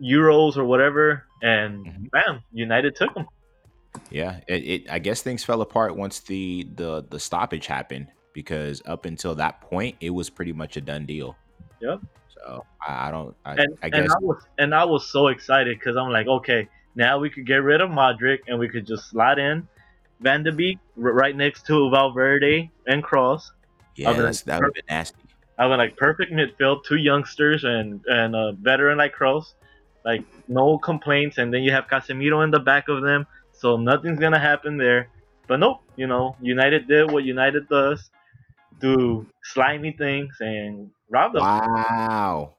[0.00, 2.10] euros or whatever, and Mhm.
[2.10, 3.26] bam, United took him.
[4.10, 4.90] Yeah, it, it.
[4.90, 9.60] I guess things fell apart once the the the stoppage happened because up until that
[9.62, 11.36] point, it was pretty much a done deal.
[11.80, 12.00] Yep.
[12.38, 13.36] So I, I don't.
[13.44, 16.68] I, and I and I was and I was so excited because I'm like, okay,
[16.94, 19.66] now we could get rid of Modric and we could just slide in
[20.20, 23.50] Van de Beek right next to Valverde and Kroos.
[23.96, 25.18] yeah, than that would have been nasty.
[25.58, 29.54] I went like perfect midfield, two youngsters and and a veteran like Kroos,
[30.04, 31.38] like no complaints.
[31.38, 35.08] And then you have Casemiro in the back of them, so nothing's gonna happen there.
[35.48, 38.10] But nope, you know, United did what United does,
[38.80, 41.42] do slimy things and rob them.
[41.42, 42.54] Wow.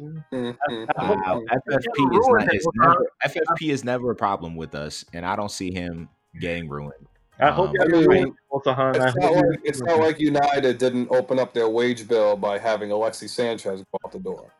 [0.00, 1.42] Wow.
[1.50, 5.26] FFP is, not, it is with never FFP is never a problem with us, and
[5.26, 6.08] I don't see him
[6.40, 6.92] getting ruined.
[7.40, 9.00] I hope Um, you're I mean, doing Mosahan.
[9.00, 12.36] I It's hope not like it's not like United didn't open up their wage bill
[12.36, 14.52] by having Alexi Sanchez go out the door.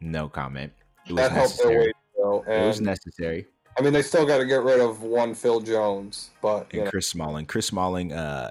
[0.00, 0.72] No comment.
[1.06, 1.84] It was That helped their necessary.
[1.86, 3.46] wage bill, It was necessary.
[3.78, 6.90] I mean they still got to get rid of one Phil Jones, but And know,
[6.90, 7.46] Chris Smalling.
[7.46, 8.12] Chris Smalling.
[8.12, 8.50] Uh,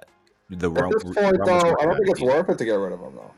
[0.49, 3.01] the at this point though, I don't think it's worth it to get rid of
[3.01, 3.31] him though.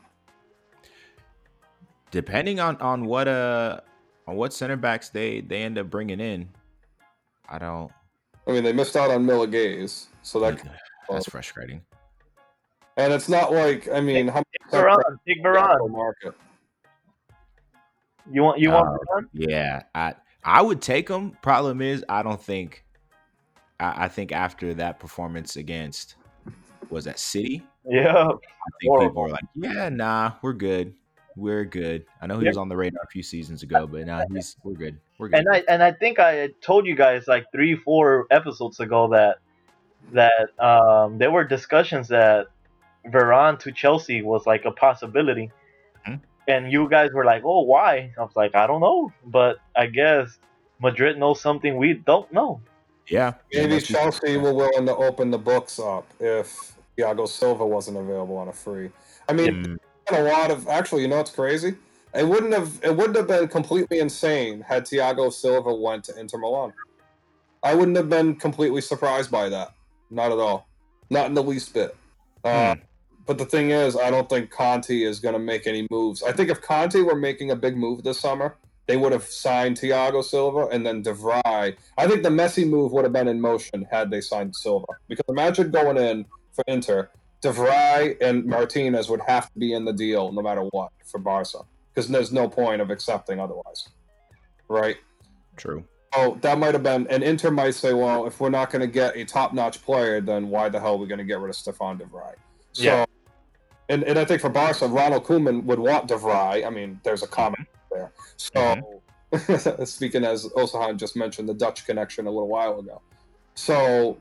[2.11, 3.79] Depending on on what uh
[4.27, 6.49] on what center backs they they end up bringing in.
[7.47, 7.91] I don't.
[8.47, 10.59] I mean they missed out on Miller Gaze, so that
[11.09, 11.81] That's frustrating.
[12.97, 14.97] and it's not like I mean how Take Varane.
[15.27, 15.89] Take Varane.
[15.89, 16.33] market.
[18.31, 21.31] You want you want Uh, Yeah, I I would take him.
[21.41, 22.85] Problem is, I don't think.
[23.79, 26.15] I, I think after that performance against
[26.89, 28.09] was that City, Yeah.
[28.13, 28.39] I think
[28.81, 29.21] people Horrible.
[29.23, 30.93] are like, yeah, nah, we're good,
[31.39, 32.05] we're good.
[32.21, 32.49] I know he Yeah.
[32.51, 35.39] was on the radar a few seasons ago, but now he's we're good, we're good.
[35.39, 39.37] And I and I think I told you guys like three four episodes ago that
[40.13, 42.47] that um, there were discussions that
[43.07, 45.51] Varane to Chelsea was like a possibility,
[46.07, 46.19] Mhm.
[46.47, 49.87] and you guys were like, "Oh, why?" I was like, "I don't know," but I
[49.87, 50.39] guess
[50.81, 52.61] Madrid knows something we don't know.
[53.07, 57.97] yeah, Maybe unless Chelsea were willing to open the books up if Thiago Silva wasn't
[57.97, 58.91] available on a free.
[59.27, 61.75] I mean, Mm, a lot of actually, you know it's crazy?
[62.13, 66.37] It wouldn't have it wouldn't have been completely insane had Thiago Silva went to Inter
[66.37, 66.73] Milan.
[67.61, 69.73] I wouldn't have been completely surprised by that.
[70.09, 70.67] Not at all.
[71.09, 71.95] Not in the least bit.
[72.43, 72.81] Uh, Hmm.
[73.25, 76.23] But the thing is, I don't think Conte is going to make any moves.
[76.23, 78.55] I think if Conte were making a big move this summer,
[78.87, 81.75] they would have signed Thiago Silva and then De Vrij.
[81.95, 84.87] I think the Messi move would have been in motion had they signed Silva.
[85.07, 89.85] Because imagine going in for Inter, De Vrij and Martinez would have to be in
[89.85, 91.59] the deal no matter what for Barca.
[91.93, 93.87] Because there's no point of accepting otherwise.
[94.67, 94.97] Right?
[95.55, 95.83] true.
[96.15, 98.87] Oh, that might have been, and Inter might say, well, if we're not going to
[98.87, 101.49] get a top notch player, then why the hell are we going to get rid
[101.49, 102.33] of Stefan De Vrij?
[102.71, 103.05] So, Yeah.
[103.89, 106.65] and, and I think for Barca, Ronald Koeman would want De Vrij.
[106.65, 108.09] I mean, there's a comment mm-hmm.
[108.55, 109.71] there.
[109.75, 113.01] So, speaking as Osahon just mentioned, the Dutch connection a little while ago.
[113.53, 114.17] So,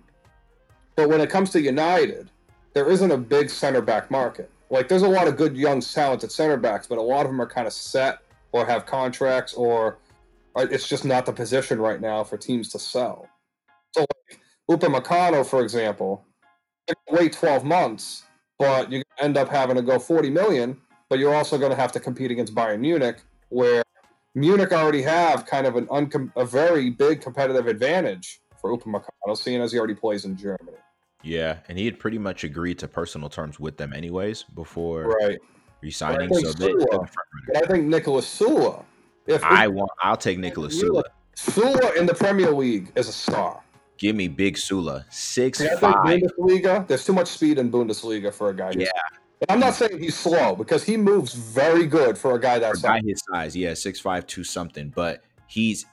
[0.94, 2.30] but when it comes to United,
[2.74, 4.50] there isn't a big center back market.
[4.70, 7.40] Like, there's a lot of good, young, talented center backs, but a lot of them
[7.40, 8.18] are kind of set
[8.52, 9.98] or have contracts or
[10.56, 13.28] uh, it's just not the position right now for teams to sell.
[13.94, 16.24] So, like Upamecano, for example,
[17.10, 18.24] wait 12 months,
[18.58, 20.76] but you end up having to go 40 million.
[21.08, 23.82] But you're also going to have to compete against Bayern Munich, where
[24.34, 29.62] Munich already have kind of an uncom- a very big competitive advantage for Upamecano, seeing
[29.62, 30.76] as he already plays in Germany.
[31.22, 35.38] Yeah, and he had pretty much agreed to personal terms with them anyways before Right.
[35.82, 36.30] resigning.
[36.32, 37.46] I So think they, they're the Süle- front runner.
[37.52, 38.84] But I think Niklas Süle,
[39.26, 39.90] if I want.
[40.02, 41.02] I'll take Niklas Süle.
[41.36, 43.60] Süle in the Premier League is a star.
[43.98, 46.20] Give me big Süle, six See, I think five.
[46.20, 48.72] Bundesliga, there's too much speed in Bundesliga for a guy.
[48.76, 48.86] Yeah.
[49.40, 52.60] And I'm not saying he's slow because he moves very good for a guy For
[52.60, 53.02] that guy size.
[53.06, 55.84] his size, yeah, six five two something, but he's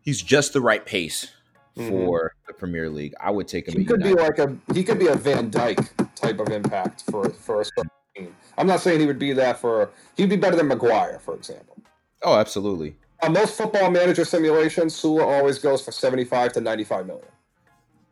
[0.00, 1.28] he's just the right pace
[1.76, 1.88] Mhm.
[1.88, 3.14] for the Premier League.
[3.20, 3.78] I would take him.
[3.78, 7.30] He could be like a he could be a Van Dijk type of impact for
[7.30, 8.36] for a certain team.
[8.58, 11.76] I'm not saying he would be that for he'd be better than Maguire, for example.
[12.22, 12.96] oh, absolutely.
[13.22, 17.26] On most football manager simulations, Süle always goes for 75 to 95 million.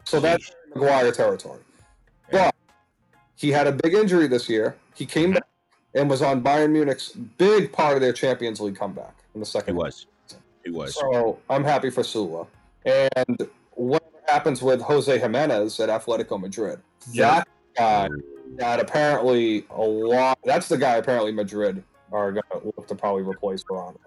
[0.05, 1.61] So that's Maguire territory.
[2.33, 2.55] But
[3.37, 4.77] he had a big injury this year.
[4.95, 5.45] He came back
[5.95, 9.75] and was on Bayern Munich's big part of their Champions League comeback in the second.
[9.75, 10.07] He was.
[10.65, 10.95] He was.
[10.95, 12.47] So I'm happy for Süle.
[12.85, 16.81] And what happens with Jose Giménez at Atletico Madrid,
[17.13, 17.37] Yeah.
[17.37, 18.09] that guy
[18.57, 20.39] that apparently a lot.
[20.45, 23.93] That's the guy apparently Madrid are going to look to probably replace Varane.
[23.93, 24.01] with.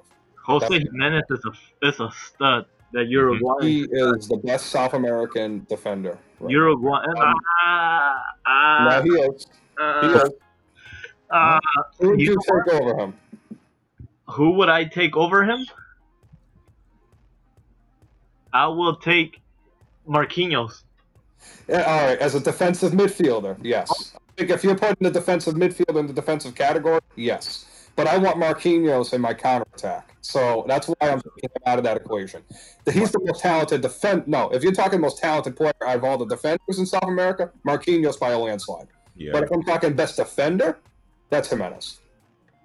[0.46, 1.00] Jose Definitely.
[1.00, 2.66] Giménez is a is a stud.
[2.92, 6.20] That Uruguayan, He is the best South American defender.
[6.40, 7.10] right Uruguayan.
[7.18, 7.34] Um,
[7.66, 8.52] ah, now.
[8.52, 9.48] ah, No, he is.
[10.02, 10.30] He is.
[11.32, 11.60] ah.
[12.00, 13.14] Who would You you take over him?
[14.30, 15.66] Who would I take over him?
[18.54, 19.42] I will take
[20.08, 20.84] Marquinhos.
[21.68, 24.14] Yeah, all right, as a defensive midfielder, yes.
[24.16, 27.66] I think if you're putting the defensive midfield in the defensive category, yes.
[27.96, 30.16] But I want Marquinhos in my counterattack.
[30.22, 32.42] So that's why I'm taking him out of that equation.
[32.92, 34.28] He's the most talented defend.
[34.28, 37.52] No, if you're talking most talented player out of all the defenders in South America,
[37.68, 38.88] Marquinhos by a landslide.
[39.16, 39.32] Yeah.
[39.34, 40.80] But if I'm talking best defender,
[41.30, 41.98] that's Giménez.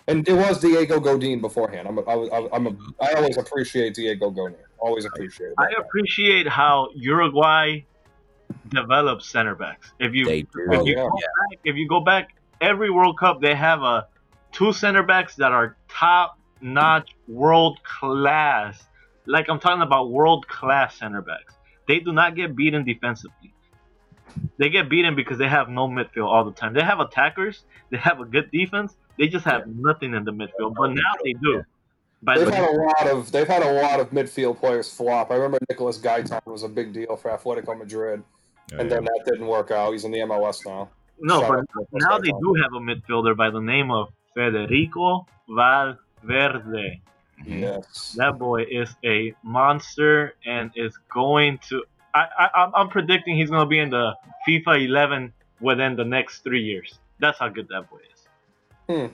[0.06, 1.86] And it was Diego Godin beforehand.
[1.88, 4.56] I'm a, I, was- I'm a, I always appreciate Diego Godin.
[4.80, 5.82] Always appreciate I that guy.
[5.82, 7.80] appreciate how Uruguay
[8.68, 9.92] develops center backs.
[9.98, 10.48] If you they do.
[10.70, 11.02] if Oh, you yeah.
[11.02, 14.06] go back, if you go back every World Cup, they have a
[14.52, 18.82] two center backs that are top notch, world class.
[19.26, 21.54] Like I'm talking about world class center backs.
[21.86, 23.52] They do not get beaten defensively.
[24.58, 26.74] They get beaten because they have no midfield all the time.
[26.74, 27.64] They have attackers.
[27.90, 28.96] They have a good defense.
[29.18, 30.74] They just have nothing in the midfield.
[30.76, 31.62] But now they do.
[32.22, 35.30] By They've the had a lot of they've had a lot of midfield players flop.
[35.30, 38.22] I remember Nicholas Gaitan was a big deal for Atletico Madrid,
[38.72, 38.96] Oh, and yeah.
[38.96, 39.92] then that didn't work out.
[39.92, 40.90] He's in the MLS now.
[41.20, 44.08] no, Shout but out to now they do have a midfielder by the name of
[44.34, 47.00] Federico Valverde.
[47.46, 48.14] Yes.
[48.18, 51.84] That boy is a monster and is going to.
[52.14, 54.12] I, I I'm- I'm predicting he's going to be in the
[54.46, 56.98] FIFA 11 within the next three years.
[57.20, 58.20] That's how good that boy is.
[58.88, 59.06] Hmm.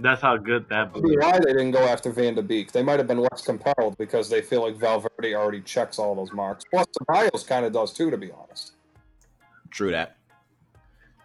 [0.00, 2.70] That's how good that boy Maybe why they didn't go after Van de Beek.
[2.70, 6.32] They might have been less compelled because they feel like Valverde already checks all those
[6.32, 6.64] marks.
[6.70, 8.72] Plus, Ceballos kind of does too, to be honest.
[9.70, 10.16] True that.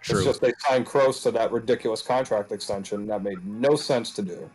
[0.02, 0.18] True.
[0.18, 4.22] It's just they signed Kroos to that ridiculous contract extension that made no sense to
[4.24, 4.50] do.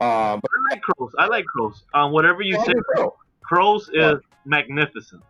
[0.00, 1.10] Um, but I like Kroos.
[1.18, 1.82] I like Kroos.
[1.94, 3.12] Um, whatever you I say, do too.
[3.48, 4.14] Kroos Yeah.
[4.14, 5.22] is magnificent.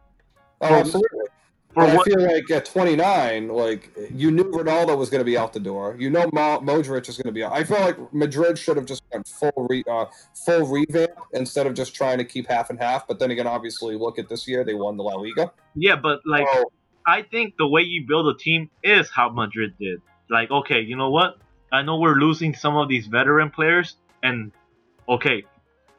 [0.63, 1.27] oh, absolutely.
[1.75, 5.53] For I feel like at 29, like you knew Ronaldo was going to be out
[5.53, 5.97] the door.
[5.99, 7.53] You know Mo- Modric is going to be out.
[7.53, 10.07] I feel like Madrid should have just went full re- uh,
[10.45, 13.07] full revamp instead of just trying to keep half and half.
[13.07, 15.53] But then again, obviously, look at this year; they won the La Liga.
[15.77, 16.73] Yeah, but like So,
[17.07, 20.01] I think the way you build a team is how Madrid did.
[20.29, 21.39] Like, okay, you know what?
[21.73, 24.51] I know we're losing some of these veteran players, and
[25.09, 25.45] okay,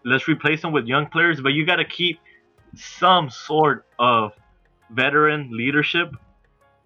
[0.04, 2.20] let's replace them with young players, but you got to keep
[2.76, 4.34] some sort of
[4.92, 6.14] veteran leadership,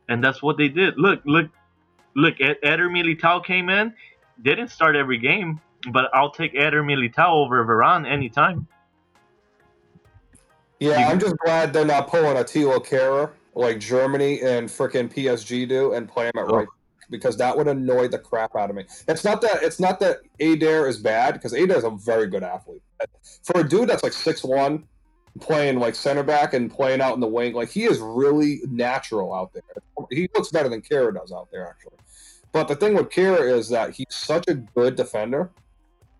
[0.09, 0.97] and that's what they did.
[0.97, 1.47] Look, look,
[2.15, 2.35] look.
[2.39, 3.93] Ed- Eder Militao came in,
[4.41, 5.59] didn't start every game,
[5.91, 8.67] but I'll take Eder Militao over Varane anytime.
[10.79, 15.09] yeah, You- I'm just glad they're not pulling a Thilo Kehrer like Germany and frickin'
[15.13, 16.57] PSG do and play him at Oh.
[16.57, 16.67] right
[17.11, 18.83] because that would annoy the crap out of me.
[19.07, 22.41] It's not that it's not that Adair is bad because Adair is a very good
[22.43, 22.81] athlete.
[23.43, 24.85] For a dude that's like six one,
[25.39, 29.33] playing like center back and playing out in the wing, like he is really natural
[29.33, 29.63] out there.
[30.09, 31.97] He looks better than Kehrer does out there actually.
[32.51, 35.51] But the thing with Kehrer is that he's such a good defender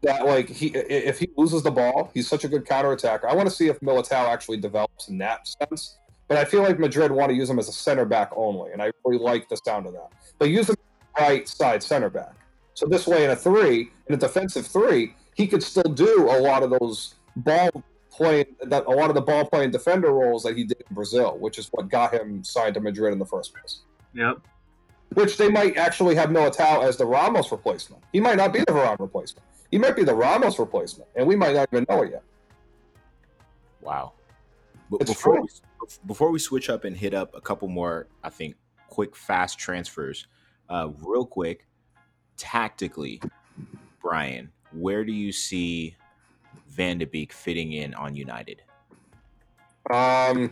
[0.04, 3.26] that like he if he loses the ball, he's such a good counterattacker.
[3.26, 5.98] I want to see if Militao actually develops in that sense.
[6.28, 8.82] But I feel like Madrid want to use him as a center back only, and
[8.82, 10.12] I really like the sound of that.
[10.40, 10.76] But use him
[11.20, 12.34] right side center back.
[12.74, 16.40] So this way, in a three, in a defensive three, he could still do a
[16.40, 17.70] lot of those ball
[18.16, 21.38] playing, that a lot of the ball playing defender roles that he did in Brazil,
[21.40, 23.82] which is what got him signed to Madrid in the first place.
[24.14, 24.38] Yep.
[25.14, 28.04] Which they might actually have Militao as the Ramos replacement.
[28.14, 29.46] He might not be the Varane replacement.
[29.72, 32.24] He might be the Ramos replacement, and we might not even know it yet.
[33.82, 34.14] Wow.
[34.90, 35.48] But It's before true.
[35.82, 38.56] we, before we switch up and hit up a couple more, I think
[38.88, 40.28] quick fast transfers,
[40.70, 41.68] uh, real quick,
[42.38, 43.22] tactically,
[44.02, 45.96] Brian, where do you see
[46.76, 48.62] Van de Beek fitting in on United?
[49.90, 50.52] Um,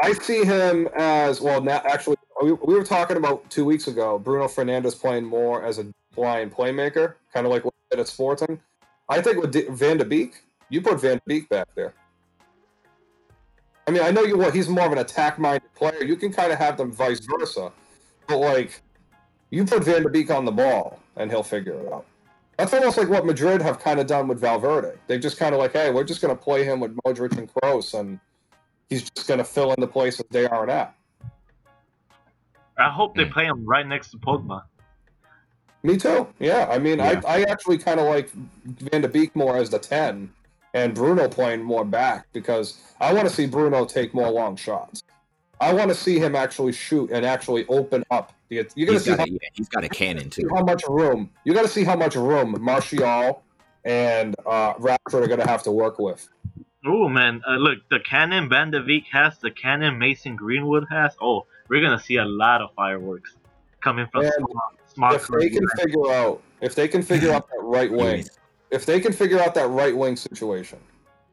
[0.00, 1.60] I see him as well.
[1.60, 4.18] Now, actually, we, we were talking about two weeks ago.
[4.18, 8.60] Bruno Fernandes playing more as a blind playmaker, kind of like what at Sporting.
[9.08, 11.92] I think with D- Van de Beek, you put Van de Beek back there.
[13.86, 14.38] I mean, I know you.
[14.38, 16.04] Well, he's more of an attack-minded player.
[16.04, 17.72] You can kind of have them vice versa,
[18.28, 18.80] but like,
[19.50, 22.06] you put Van de Beek on the ball, and he'll figure it out.
[22.60, 24.92] That's almost like what Madrid have kind of done with Valverde.
[25.06, 27.50] They've just kind of like, hey, we're just going to play him with Modric and
[27.50, 28.20] Kroos, and
[28.90, 30.94] he's just going to fill in the places they aren't at.
[32.78, 33.32] I hope they Mm.
[33.32, 34.64] play him right next to Pogba.
[35.82, 36.26] Me too.
[36.38, 37.22] Yeah, I mean, Yeah.
[37.26, 40.30] I, I actually kind of like Van de Beek more as the 10
[40.74, 45.02] and Bruno playing more back because I want to see Bruno take more long shots.
[45.60, 48.32] I want to see him actually shoot and actually open up.
[48.48, 50.48] You're gonna He's see got, how, a, yeah, he's got a cannon too.
[50.52, 51.30] how much room.
[51.44, 53.42] You got to see how much room Martial
[53.84, 56.28] and uh, Rashford are gonna have to work with.
[56.84, 61.14] Oh man, uh, look, the cannon Van de Beek has, the cannon Mason Greenwood has.
[61.20, 63.36] Oh, we're gonna see a lot of fireworks
[63.80, 64.32] coming from And
[64.86, 68.24] smart, smart if they can figure out, if they can figure out that right wing,
[68.70, 70.78] if they can figure out that right wing situation,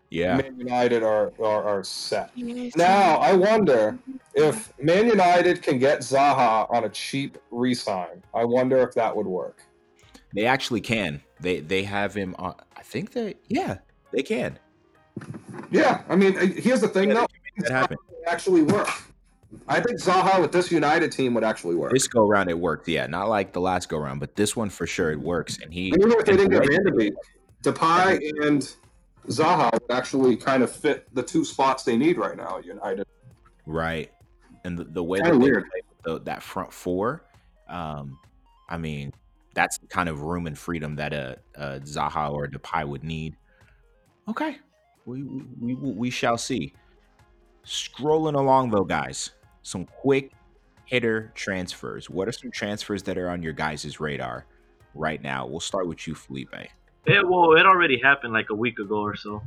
[0.10, 0.38] Yeah.
[0.38, 2.32] Man United are, are are set.
[2.38, 3.98] Now I wonder
[4.34, 8.24] if Man United can get Zaha on a cheap re-sign.
[8.34, 9.62] I wonder if that would work.
[10.34, 11.22] They actually can.
[11.39, 12.56] They they have him on.
[12.76, 13.80] I think that yeah,
[14.13, 14.58] they can.
[15.72, 17.28] Yeah, I mean, uh, here's the thing, Yeah, though.
[17.58, 17.98] That happen.
[18.12, 18.88] It actually work.
[19.67, 21.91] I think Zaha with this United team would actually work.
[21.91, 22.88] This go around it worked.
[22.88, 25.58] Yeah, not like the last go around, but this one for sure it works.
[25.62, 27.13] And he And even if they didn't and get the way- Van de Beek,
[27.63, 28.76] Depay and
[29.27, 33.05] Zaha would actually kind of fit the two spots they need right now at United.
[33.65, 34.11] right,
[34.63, 35.65] and the, the way that weird.
[36.03, 37.23] the, that front four,
[37.67, 38.17] um,
[38.69, 39.13] I mean,
[39.53, 43.03] that's the kind of room and freedom that a, a Zaha or a Depay would
[43.03, 43.35] need.
[44.29, 44.57] Okay,
[45.05, 46.73] we we, we we shall see.
[47.65, 50.31] Scrolling along though, guys, some quick
[50.85, 52.09] hitter transfers.
[52.09, 54.45] What are some transfers that are on your guys' radar
[54.93, 55.45] right now?
[55.45, 56.55] We'll start with you, Felipe.
[57.08, 59.41] It well, it already happened like a week ago or so.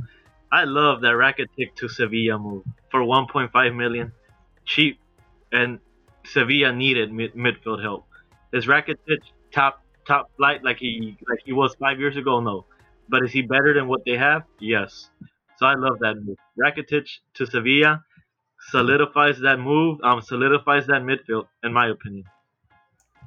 [0.51, 4.13] I love that Rakitic to Sevilla move for 1.5 million,
[4.65, 4.99] cheap,
[5.53, 5.79] and
[6.25, 8.07] Sevilla needed mid- midfield help.
[8.53, 9.21] Is Rakitic
[9.53, 12.41] top top flight like he like he was five years ago?
[12.41, 12.65] No,
[13.09, 14.43] but is he better than what they have?
[14.59, 15.11] Yes.
[15.59, 16.39] So I love that move.
[16.59, 18.03] Rakitic to Sevilla
[18.71, 20.01] solidifies that move.
[20.03, 22.25] Um, solidifies that midfield, in my opinion.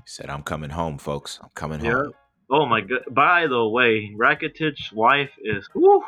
[0.03, 1.39] He said, "I'm coming home, folks.
[1.41, 1.93] I'm coming Yeah.
[1.93, 2.13] home."
[2.55, 2.99] Oh my god!
[3.09, 6.03] By the way, Rakitic's wife is whoo,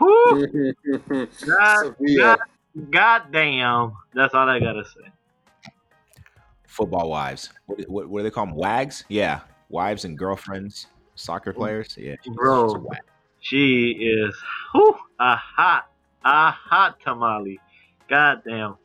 [0.00, 0.72] whoo,
[1.44, 2.38] God, Sevilla.
[2.90, 3.92] God damn.
[4.14, 5.72] That's all I gotta say.
[6.68, 7.50] Football wives.
[7.66, 8.54] What, what, what do they call them?
[8.54, 9.02] Wags?
[9.08, 11.60] Yeah, wives and girlfriends, soccer mm-hmm.
[11.60, 11.96] players.
[11.98, 12.64] Yeah, Bro.
[12.66, 13.00] It's a.
[13.40, 14.36] She is
[14.72, 15.90] whoo, a hot,
[16.24, 17.58] a hot tamale.
[18.08, 18.76] God damn.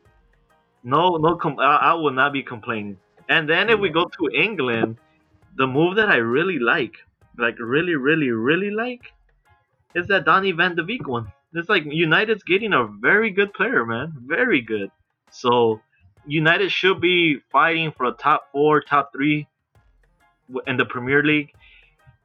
[0.83, 2.97] No, no, com- I, I will not be complaining.
[3.29, 4.97] And then if we go to England,
[5.55, 6.95] the move that I really like,
[7.37, 9.11] like really, really, really like,
[9.95, 11.31] is that Donny Van de Beek one.
[11.53, 14.13] It's like United's getting a very good player, man.
[14.25, 14.89] Very good.
[15.29, 15.81] So
[16.25, 19.47] United should be fighting for a top four, top three
[20.67, 21.53] in the Premier League.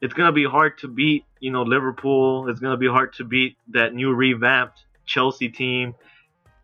[0.01, 2.49] It's gonna be hard to beat, you know, Liverpool.
[2.49, 5.95] It's gonna be hard to beat that new revamped Chelsea team.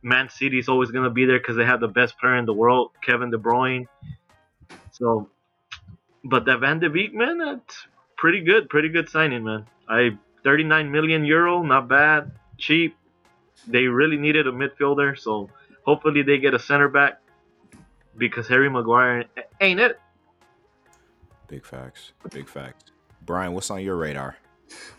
[0.02, 2.54] Man City is always gonna be there because they have the best player in the
[2.54, 3.86] world, Kevin De Bruyne.
[4.92, 5.28] So,
[6.24, 9.66] but that Van de Beek, man, that's pretty good, pretty good signing, man.
[9.88, 12.96] I 39 million euro, not bad, cheap.
[13.66, 15.48] They really needed a midfielder, so
[15.84, 17.20] hopefully they get a center back
[18.16, 19.24] because Harry Maguire
[19.60, 19.98] ain't it.
[21.48, 22.12] Big facts.
[22.30, 22.84] Big facts.
[23.22, 24.36] Brian, what's on your radar?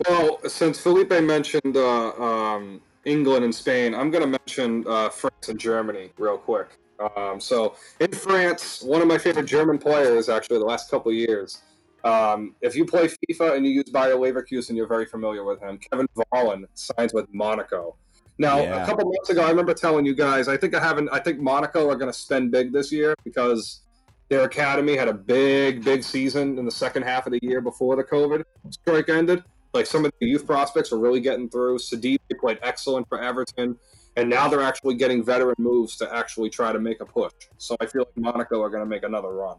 [0.07, 5.49] Well, since Felipe mentioned uh, um, England and Spain, I'm going to mention uh, France
[5.49, 6.77] and Germany real quick.
[6.99, 11.17] Um, so, in France, one of my favorite German players, actually, the last couple of
[11.17, 11.61] years.
[12.03, 15.79] Um, if you play FIFA and you use Bayer Leverkusen, you're very familiar with him.
[15.91, 17.95] Kevin Volland signs with Monaco.
[18.37, 18.83] Now, Yeah.
[18.83, 21.09] a couple months ago, I remember telling you guys, I think I haven't.
[21.11, 23.81] I think Monaco are going to spend big this year because
[24.29, 27.95] their academy had a big, big season in the second half of the year before
[27.95, 29.43] the COVID strike ended.
[29.73, 31.77] Like some of the youth prospects are really getting through.
[31.79, 33.77] Sadiq played excellent for Everton,
[34.17, 37.33] and now they're actually getting veteran moves to actually try to make a push.
[37.57, 39.57] So I feel like Monaco are going to make another run.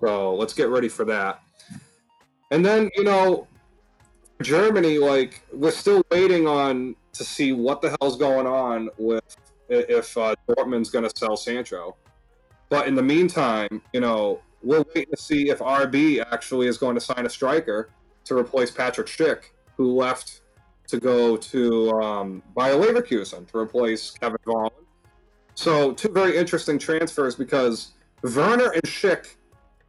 [0.00, 1.42] So let's get ready for that.
[2.50, 3.46] And then you know,
[4.42, 9.36] Germany, like we're still waiting on to see what the hell's going on with
[9.68, 11.96] if uh, Dortmund's going to sell Sancho.
[12.68, 16.94] But in the meantime, you know, we're waiting to see if RB actually is going
[16.94, 17.90] to sign a striker
[18.24, 20.41] to replace Patrick Schick, who left
[20.92, 24.70] to go to um, Bayer Leverkusen to replace Kevin Volland.
[25.54, 29.36] So two very interesting transfers because Werner and Schick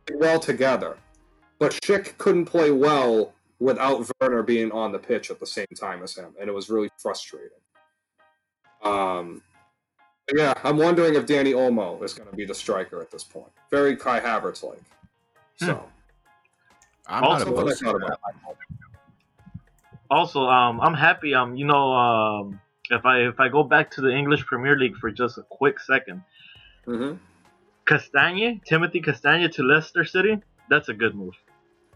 [0.06, 0.97] played well together,
[1.60, 6.04] but Schick couldn't play well without Werner being on the pitch at the same time
[6.04, 7.49] as him, and it was really frustrating.
[8.82, 9.41] Um,
[10.34, 13.51] yeah, I'm wondering if Dani Olmo is going to be the striker at this point.
[13.70, 14.82] Very Kai Havertz like.
[15.58, 15.84] So.
[17.08, 18.20] I'm Also, not what I opposed to thought that.
[20.10, 21.34] Also, um, I'm happy.
[21.34, 24.95] Um, you know, um, if I if I go back to the English Premier League
[24.97, 26.22] for just a quick second,
[26.86, 27.14] hmm
[27.86, 30.38] Castagne, Timothy Castagne to Leicester City,
[30.70, 31.34] that's a good move.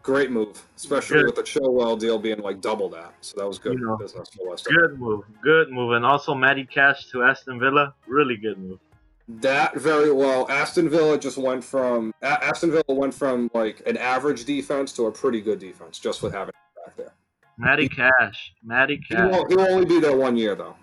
[0.04, 1.26] Great move, especially Good.
[1.26, 3.14] with the Chilwell deal being like double that.
[3.22, 4.70] So that was good You know, business for Leicester.
[4.70, 8.80] Good move, good move, and also Matty Cash to Aston Villa, really good move.
[9.28, 10.50] That very well.
[10.50, 15.12] Aston Villa just went from Aston Villa went from like an average defense to a
[15.12, 16.54] pretty good defense just with having
[16.86, 17.14] back there.
[17.58, 18.54] Matty Cash.
[18.64, 19.32] Matty He Cash.
[19.32, 20.76] will, he'll only be there one year though.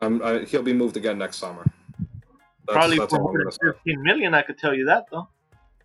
[0.00, 1.64] Um, uh, he'll be moved again next summer.
[1.98, 3.58] That's, Probably that's all I'm gonna say.
[3.62, 4.34] 415 million.
[4.34, 5.28] I could tell you that though.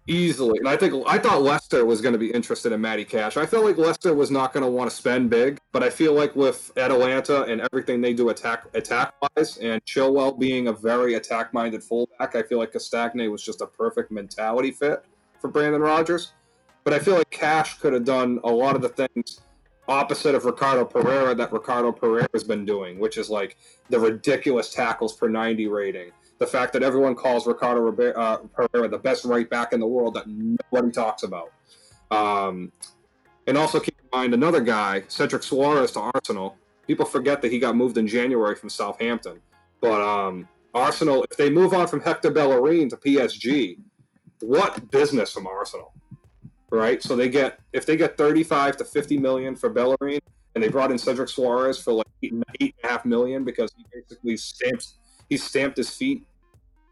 [0.08, 3.38] Easily, and I think I thought Leicester was going to be interested in Matty Cash.
[3.38, 6.14] I felt like Leicester was not going to want to spend big, but I feel
[6.14, 11.14] like with Atalanta and everything they do attack attack wise, and Chilwell being a very
[11.14, 15.06] attack minded fullback, I feel like Castagne was just a perfect mentality fit
[15.39, 16.34] for Brendan Rodgers.
[16.84, 19.42] But I feel like Cash could have done a lot of the things
[19.92, 23.58] opposite of Ricardo Pereira that Ricardo Pereira has been doing, which is like
[23.89, 26.12] the ridiculous tackles per 90 rating.
[26.39, 29.88] The fact that everyone calls Ricardo Ribe- uh, Pereira the best right back in the
[29.88, 31.52] world that nobody talks about.
[32.10, 32.72] Um,
[33.48, 36.58] and also keep in mind another guy, Cedric Soares to Arsenal.
[36.88, 39.39] People forget that he got moved in January from Southampton.
[39.82, 43.78] But um, Arsenal, if they move on from Hector Bellerin to PSG,
[44.42, 45.94] what business from Arsenal?
[46.72, 47.03] Right?
[47.03, 50.22] So they get if they get 35 to 50 million for Bellerin,
[50.55, 53.72] and they brought in Cedric Soares for like eight, eight and a half million because
[53.76, 54.95] he basically stamps
[55.30, 56.26] he stamped his feet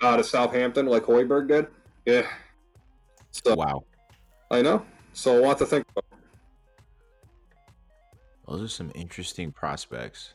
[0.01, 1.67] uh, out of Southampton like Højbjerg did.
[2.05, 2.27] Yeah.
[3.31, 3.83] So Wow.
[4.51, 4.85] I know.
[5.13, 6.05] So a lot to think about.
[8.47, 10.33] Those are some interesting prospects.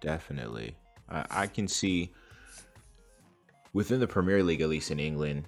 [0.00, 0.76] Definitely.
[1.08, 2.12] I, I can see
[3.72, 5.44] within the Premier League, at least in England,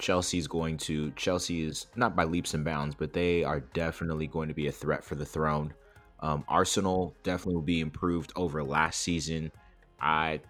[0.00, 4.48] Chelsea's going to Chelsea is not by leaps and bounds, but they are definitely going
[4.48, 5.72] to be a threat for the throne.
[6.20, 9.52] Um, Arsenal definitely will be improved over last season.
[10.00, 10.40] I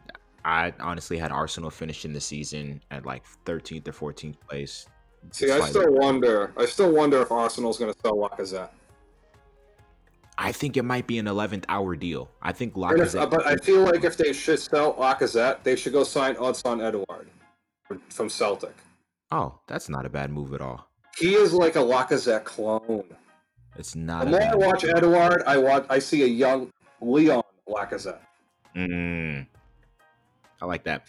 [0.45, 4.87] I honestly had Arsenal finishing the season at like 13th or 14th place.
[5.33, 6.53] See, I still wonder.
[6.57, 8.71] I still wonder if Arsenal's going to sell Lacazette.
[10.39, 12.31] I think it might be an 11th hour deal.
[12.41, 13.31] I think And if- Lacazette.
[13.31, 17.29] but I feel like if they should sell Lacazette, they should go sign Odsonne Edouard
[18.09, 18.75] from Celtic.
[19.33, 20.89] Oh, that's not a bad move at all.
[21.19, 23.05] He is like a Lacazette clone.
[23.77, 24.25] It's not.
[24.25, 24.95] The more I watch move.
[24.97, 25.87] Edouard, I watch.
[25.89, 26.71] I see a young
[27.01, 28.21] Leon Lacazette.
[28.77, 29.47] Mm.
[30.61, 31.07] I like that.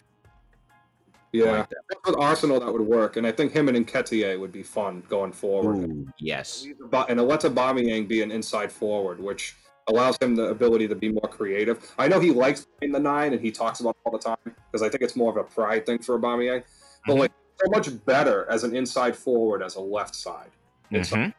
[1.33, 1.77] Yeah, like that.
[2.05, 5.31] with Arsenal that would work, and I think him and Nketiah would be fun going
[5.31, 5.89] forward.
[5.89, 6.67] Ooh, yes.
[7.07, 9.55] And it lets Aubameyang be an inside forward, which
[9.87, 11.89] allows him the ability to be more creative.
[11.97, 14.37] I know he likes playing the nine, and he talks about it all the time
[14.43, 16.63] because I think it's more of a pride thing for Aubameyang.
[17.07, 17.19] But Mhm.
[17.19, 17.31] like
[17.63, 20.49] so much better as an inside forward as a left side.
[20.91, 21.33] inside.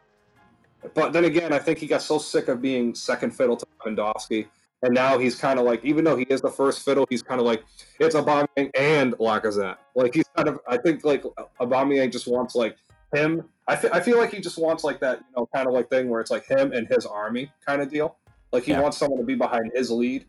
[0.83, 0.93] Mhm.
[0.95, 4.47] But then again, I think he got so sick of being second fiddle to Lewandowski,
[4.81, 7.39] and now he's kind of like, even though he is the first fiddle, he's kind
[7.39, 7.63] of like
[7.99, 9.77] it's Aubameyang and Lacazette.
[9.95, 11.23] Like he's kind of, I think like
[11.61, 12.75] Aubameyang just wants like
[13.13, 13.47] him.
[13.67, 15.89] I, fe- I feel like he just wants like that, you know, kind of like
[15.89, 18.17] thing where it's like him and his army kind of deal.
[18.51, 18.81] Like he Yeah.
[18.81, 20.25] wants someone to be behind his lead.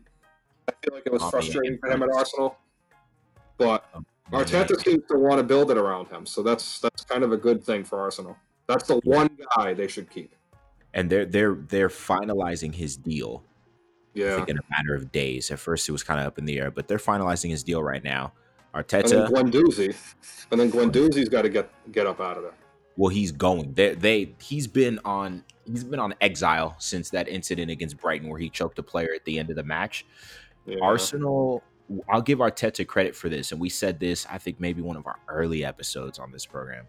[0.69, 2.09] I feel like it was Aubameyang frustrating for him at.
[2.09, 2.57] Arsenal,
[3.57, 3.83] but
[4.31, 7.37] Arteta seems to want to build it around him, so that's that's kind of a
[7.37, 8.35] good thing for Arsenal.
[8.67, 10.33] That's the one guy they should keep.
[10.93, 13.43] and they're they're they're finalizing his deal.
[14.15, 14.35] I Yeah.
[14.37, 15.51] think in a matter of days.
[15.51, 17.83] At first, it was kind of up in the air, but they're finalizing his deal
[17.83, 18.31] right now.
[18.73, 19.95] And then Arteta, Guendouzi,
[20.51, 22.53] and then Guendouzi's got to get get up out of there.
[22.97, 23.73] well, he's going.
[23.73, 28.39] They, they he's been on he's been on exile since that incident against Brighton where
[28.39, 30.05] he choked a player at the end of the match.
[30.65, 30.77] Yeah.
[30.81, 31.61] Arsenal,
[32.09, 35.05] I'll give Arteta credit for this, and we said this, I think maybe one of
[35.05, 36.85] our early episodes on this program.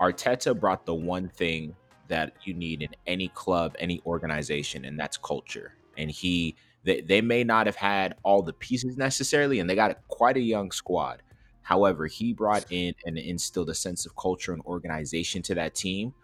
[0.00, 1.74] Arteta brought the one thing
[2.08, 5.74] that you need in any club, any organization, and that's culture.
[5.98, 9.98] And he, they, they may not have had all the pieces necessarily, and they got
[10.08, 11.22] quite a young squad.
[11.62, 16.14] However, he brought in and instilled a sense of culture and organization to that team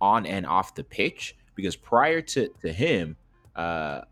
[0.00, 1.34] on and off the pitch.
[1.56, 3.16] Because prior to, to him,
[3.56, 4.02] uh,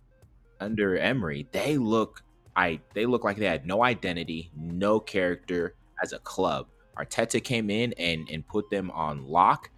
[0.58, 2.22] under Emery, they look
[2.56, 6.68] I they look like they had no identity, no character as a club.
[6.96, 9.70] Arteta came in and and put them on lock,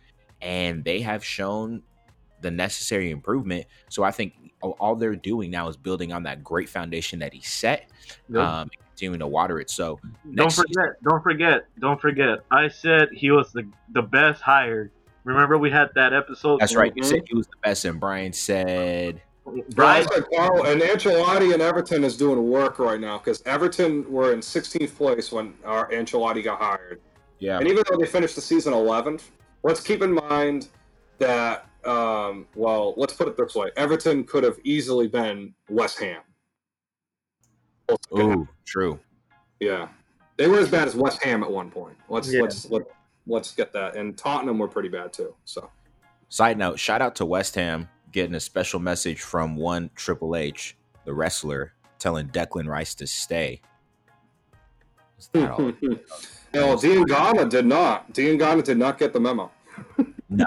[0.43, 1.83] and they have shown
[2.43, 3.67] the necessary improvement.
[3.89, 7.41] So I think all- they're doing now is building on that great foundation that he
[7.41, 7.91] set,
[8.31, 8.41] Good.
[8.43, 9.71] um, continuing to water it.
[9.71, 9.99] So
[10.35, 12.41] don't forget, don't forget, don't forget.
[12.51, 14.91] I said he was the the best hired.
[15.25, 16.61] Remember we had that episode.
[16.61, 16.93] that's right.
[16.95, 19.23] You said he was the best, and Brian said,
[19.71, 20.07] Brian.
[20.13, 24.97] I Carlo Ancelotti and Everton is doing work right now because Everton were in 16th
[24.97, 27.01] place when our Ancelotti got hired,
[27.39, 29.31] "Yeah, and even though they finished the season 11th,
[29.63, 30.69] let's keep in mind
[31.19, 36.23] that um, well, let's put it this way: Everton could have easily been West Ham.
[38.17, 38.99] ooh, true."
[39.61, 39.89] Yeah,
[40.37, 41.97] they were as bad as West Ham at one point.
[42.09, 42.43] Let's Yeah.
[42.43, 42.83] let's let,
[43.27, 43.97] let's get that.
[43.97, 45.35] And Tottenham were pretty bad too.
[45.45, 45.71] So
[46.29, 50.75] Side note, shout out to West Ham getting a special message from one Triple H,
[51.05, 53.61] the wrestler, telling Declan Rice to stay.
[55.19, 55.61] Is that all?
[56.55, 58.15] no, Diangana did not.
[58.15, 59.51] Diangana did not get the memo.
[60.31, 60.47] no,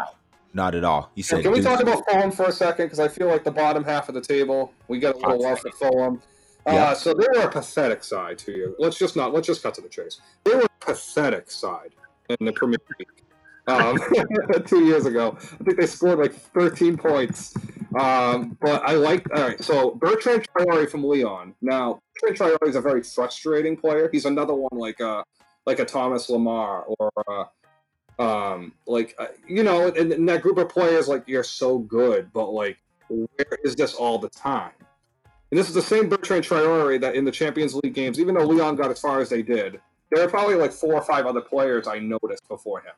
[0.52, 1.12] not at all.
[1.14, 2.88] He said, Can we talk about Fulham for a second?
[2.88, 5.60] Because I feel like the bottom half of the table, we get a little love
[5.60, 6.24] for Fulham.
[6.66, 6.94] Uh, Yeah.
[6.96, 8.76] So they were a pathetic side to you.
[8.80, 9.32] Let's just not.
[9.32, 10.22] Let's just cut to the chase.
[10.44, 11.92] They were a pathetic side
[12.32, 13.29] in the Premier League.
[13.70, 13.98] Um,
[14.66, 17.56] two years ago, I think they scored like 13 points.
[18.00, 19.26] Um, but I like.
[19.36, 21.54] All right, so Bertrand Traore from Lyon.
[21.62, 24.10] Now, Bertrand Traore is a very frustrating player.
[24.12, 25.24] He's another one like a
[25.66, 27.12] like a Thomas Lemar or.
[27.28, 27.46] Uh,
[28.20, 32.30] um like uh, you know in, in that group of players like you're so good
[32.34, 34.74] but like where is this all the time
[35.52, 38.46] and this is the same Bertrand Traore that in the Champions League games even though
[38.46, 39.80] Lyon got as far as they did
[40.12, 42.92] there are probably like four or five other players I noticed before him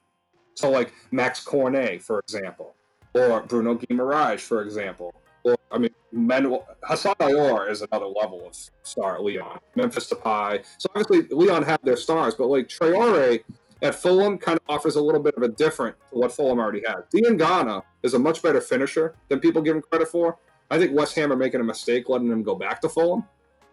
[0.62, 2.76] so like Max Cornet for example
[3.14, 8.56] or Bruno Guimaraes for example or I mean Manuel Hassan Ayor is another level of
[8.84, 13.42] star Lyon Memphis Depay so obviously Lyon had their stars but like Traore
[13.82, 16.84] at Fulham kind of offers a little bit of a different to what Fulham already
[16.88, 17.04] has.
[17.14, 20.38] Diangana is a much better finisher than people give him credit for.
[20.70, 23.24] I think West Ham are making a mistake letting him go back to Fulham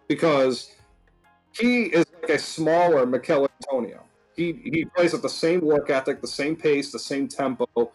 [0.07, 0.71] because
[1.51, 4.03] he is like a smaller Michail Antonio.
[4.39, 7.91] He he plays at the same work ethic, the same pace, the same tempo.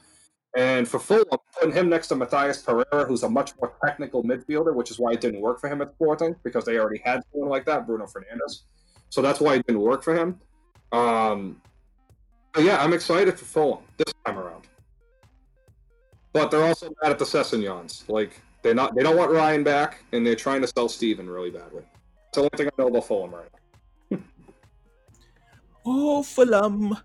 [0.55, 4.75] And for Fulham, putting him next to Matthias Pereira, who's a much more technical midfielder,
[4.75, 7.23] which is why it didn't work for him at the Sporting because they already had
[7.33, 8.65] someone like that, Bruno Fernandes.
[9.09, 10.39] So that's why it didn't work for him.
[10.93, 11.63] Um,
[12.53, 14.67] but yeah, I'm excited for Fulham this time around.
[16.35, 18.07] But they're also mad at the Sessignons.
[18.09, 21.51] Like they're not they don't want Ryan back and they're trying to sell Steven really
[21.51, 21.85] badly.
[21.85, 23.49] That's the only thing I know about Fulham right.
[25.85, 26.97] Oh, Fulham,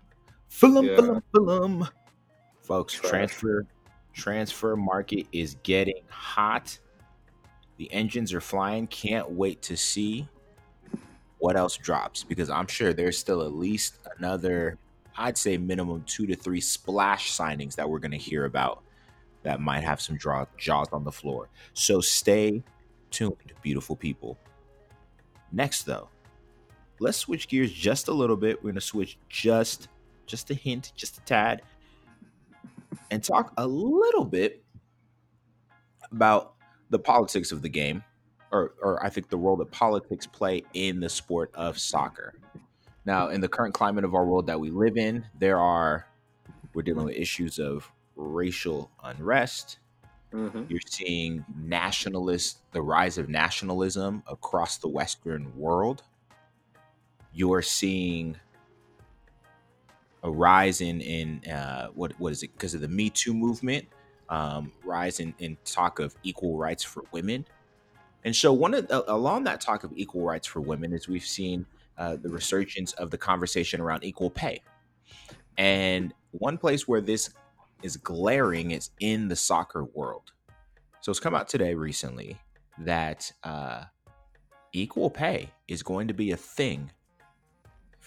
[0.48, 0.96] Fulham, Yeah.
[0.96, 1.88] Fulham, Fulham.
[2.62, 3.10] Folks, Trash.
[3.10, 3.66] transfer
[4.12, 6.76] transfer market is getting hot.
[7.76, 8.86] The engines are flying.
[8.88, 10.28] Can't wait to see
[11.38, 14.78] what else drops because I'm sure there's still at least another,
[15.16, 18.82] I'd say minimum two to three splash signings that we're going to hear about
[19.42, 21.48] that might have some draw, jaws on the floor.
[21.72, 22.62] So stay
[23.10, 24.36] tuned, beautiful people.
[25.50, 26.08] Next, though,
[27.00, 28.58] let's switch gears just a little bit.
[28.58, 29.88] We're going to switch just
[30.26, 31.62] just a hint, just a tad,
[33.10, 34.62] and talk a little bit
[36.12, 36.54] about
[36.90, 38.04] the politics of the game,
[38.52, 42.34] or or I think the role that politics play in the sport of soccer.
[43.04, 46.06] Now, in the current climate of our world that we live in, there are
[46.74, 49.78] we're dealing with issues of racial unrest.
[50.32, 50.64] Mm-hmm.
[50.68, 56.04] You're seeing nationalist, the rise of nationalism across the Western world.
[57.32, 58.36] You're seeing
[60.22, 62.52] a rise in in uh, what what is it?
[62.52, 63.86] Because of the Me Too movement,
[64.28, 67.46] um, rise in, in talk of equal rights for women,
[68.24, 71.66] and so one of along that talk of equal rights for women is we've seen
[71.98, 74.60] uh, the resurgence of the conversation around equal pay,
[75.56, 77.30] and one place where this
[77.82, 80.32] is glaring is in the soccer world.
[81.00, 82.36] So it's come out today recently
[82.78, 83.84] that uh,
[84.72, 86.90] equal pay is going to be a thing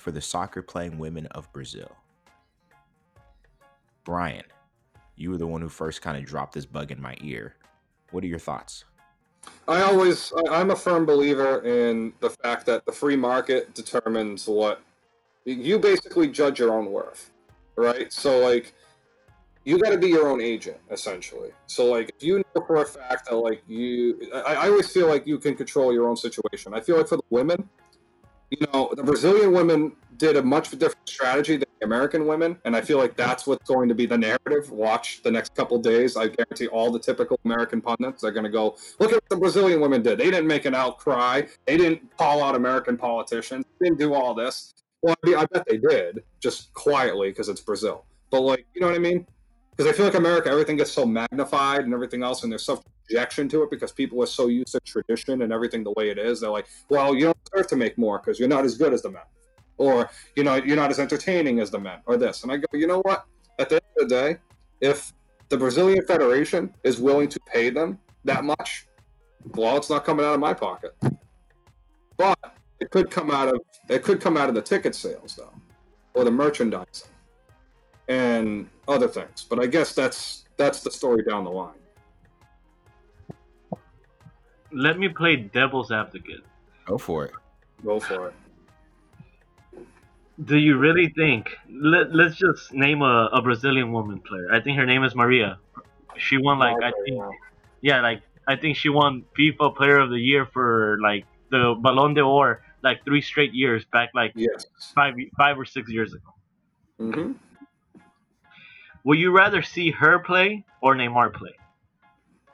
[0.03, 1.89] for the soccer playing women of Brazil.
[4.03, 4.43] Brian,
[5.15, 7.55] you were the one who first kind of dropped this bug in my ear.
[8.11, 8.83] What are your thoughts?
[9.65, 14.81] I always, I'm a firm believer in the fact that the free market determines what
[15.45, 17.31] you basically judge your own worth,
[17.77, 18.11] right?
[18.11, 18.73] So, like,
[19.63, 21.51] you got to be your own agent, essentially.
[21.67, 25.07] So, like, if you know for a fact that, like, you, I, I always feel
[25.07, 26.73] like you can control your own situation.
[26.73, 27.69] I feel like for the women,
[28.59, 32.75] you know, the Brazilian women did a much different strategy than the American women, and
[32.75, 34.69] I feel like that's what's going to be the narrative.
[34.69, 36.15] Watch the next couple days.
[36.15, 39.37] I guarantee all the typical American pundits are going to go, look at what the
[39.37, 40.19] Brazilian women did.
[40.19, 41.41] They didn't make an outcry.
[41.65, 43.65] They didn't call out American politicians.
[43.79, 44.73] They didn't do all this.
[45.01, 48.05] Well, I, mean, I bet they did, just quietly because it's Brazil.
[48.29, 49.25] But like, you know what I mean?
[49.75, 52.79] Because I feel like America, everything gets so magnified and everything else, and there's such
[53.05, 56.19] objection to it because people are so used to tradition and everything the way it
[56.19, 56.41] is.
[56.41, 59.01] They're like, well, you don't deserve to make more because you're not as good as
[59.01, 59.23] the men,
[59.77, 62.43] or you know, you're not as entertaining as the men, or this.
[62.43, 63.25] And I go, you know what?
[63.57, 64.37] At the end of the day,
[64.79, 65.11] if
[65.49, 68.87] the Brazilian Federation is willing to pay them that much,
[69.55, 70.95] well, it's not coming out of my pocket.
[72.17, 72.37] But
[72.79, 73.59] it could come out of
[73.89, 75.53] it could come out of the ticket sales though,
[76.13, 77.09] or the merchandising,
[78.07, 79.45] and other things.
[79.49, 81.73] But I guess that's that's the story down the line.
[84.71, 86.41] Let me play devil's advocate.
[86.85, 87.31] Go for it.
[87.83, 88.33] Go for it.
[90.45, 91.55] Do you really think?
[91.69, 94.51] Let, let's just name a, a Brazilian woman player.
[94.51, 95.59] I think her name is Maria.
[96.17, 97.21] She won like I think
[97.81, 102.13] yeah like I think she won FIFA Player of the Year for like the Ballon
[102.13, 104.65] d'Or like three straight years back, like Yes.
[104.93, 106.33] five five or six years ago.
[106.99, 107.31] hmm
[109.05, 111.55] Would you rather see her play or Neymar play?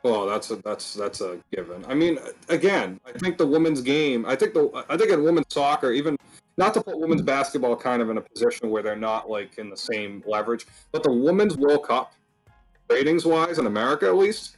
[0.04, 1.84] Well, that's a that's that's a given.
[1.88, 4.26] I mean, again, I think the women's game.
[4.26, 6.16] I think the I think in women's soccer, even
[6.58, 9.70] not to put women's basketball kind of in a position where they're not like in
[9.70, 12.14] the same leverage, but the women's World Cup,
[12.90, 14.58] ratings wise in America at least,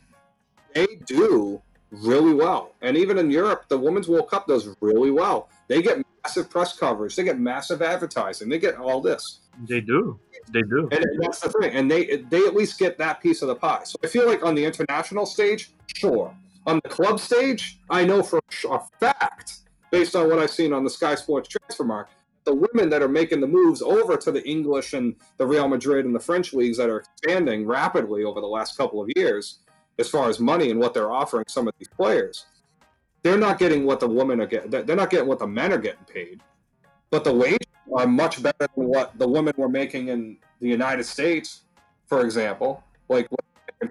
[0.74, 1.62] they do
[1.92, 2.74] really well.
[2.82, 5.50] And even in Europe, the women's World Cup does really well.
[5.68, 9.41] They get massive press coverage, they get massive advertising, they get all this.
[9.68, 10.20] They do.
[10.52, 10.90] They do.
[10.92, 11.74] And that's the thing.
[11.74, 13.82] And they they at least get that piece of the pie.
[13.84, 16.36] So I feel like on the international stage, sure.
[16.68, 18.40] On the club stage, I know for
[18.70, 22.90] a fact, based on what I've seen on the Sky Sports transfer market, the women
[22.90, 26.20] that are making the moves over to the English and the Real Madrid and the
[26.20, 29.60] French leagues that are expanding rapidly over the last couple of years,
[30.00, 32.46] as far as money and what they're offering some of these players,
[33.24, 34.70] they're not getting what the women are getting.
[34.70, 36.42] They're not getting what the men are getting paid.
[37.12, 41.04] But the wages are much better than what the women were making in the United
[41.04, 41.62] States,
[42.08, 42.84] for example.
[43.10, 43.28] Like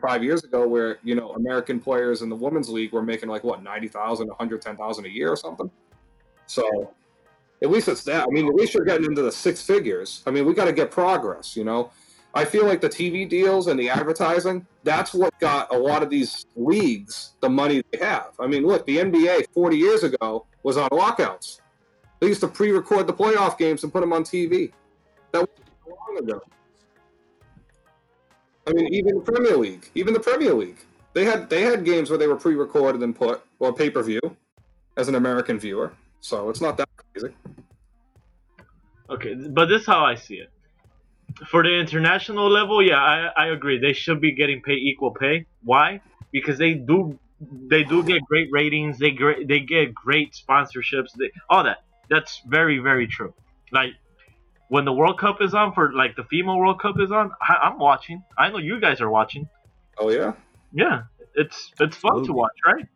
[0.01, 3.44] five years ago, where you know American players in the women's league were making like
[3.44, 5.70] what ninety thousand, one hundred ten thousand a year or something.
[6.46, 6.92] So
[7.62, 8.24] at least it's that.
[8.24, 10.22] I mean, at least you're getting into the six figures.
[10.26, 11.57] I mean, we got to get progress.
[11.57, 11.90] You know,
[12.34, 14.66] I feel like the TV deals and the advertising.
[14.82, 18.30] That's what got a lot of these leagues the money they have.
[18.38, 21.61] I mean, look, the NBA 40 years ago was on lockouts.
[22.21, 24.73] They used to pre-record the playoff games and put them on TV.
[25.33, 25.49] That was
[25.89, 26.43] long ago.
[28.66, 30.79] I mean, even the Premier League, even the Premier League,
[31.14, 34.21] they had they had games where they were pre-recorded and put or pay-per-view
[34.97, 35.93] as an American viewer.
[36.21, 37.35] So it's not that crazy.
[39.09, 40.51] Okay, but this is how I see it.
[41.49, 43.79] For the international level, yeah, I, I agree.
[43.79, 45.47] They should be getting paid equal pay.
[45.62, 46.01] Why?
[46.33, 48.99] Because they do they do get great ratings.
[48.99, 51.12] They great they get great sponsorships.
[51.18, 51.79] They, all that.
[52.11, 53.33] That's very very true.
[53.73, 53.93] Like
[54.69, 57.55] when the World Cup is on for like the female World Cup is on, I,
[57.65, 58.23] I'm watching.
[58.39, 59.49] I know you guys are watching.
[59.99, 60.33] Oh yeah,
[60.73, 61.03] Yeah,
[61.35, 62.87] it's it's fun to watch, right?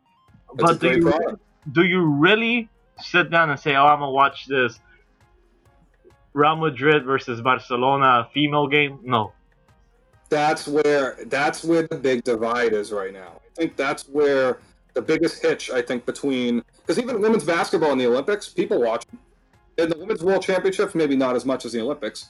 [0.53, 1.41] it's a But do you product.
[1.71, 4.79] do you really sit down and say, "Oh, I'm gonna watch this
[6.33, 8.99] Real Madrid versus Barcelona female game"?
[9.03, 9.33] No.
[10.29, 13.39] that's where that's where the big divide is right now.
[13.45, 14.57] I think that's where
[14.93, 19.05] the biggest hitch I think between because even women's basketball in the Olympics, people watch.
[19.77, 22.29] In the women's world championships, maybe not as much as the Olympics,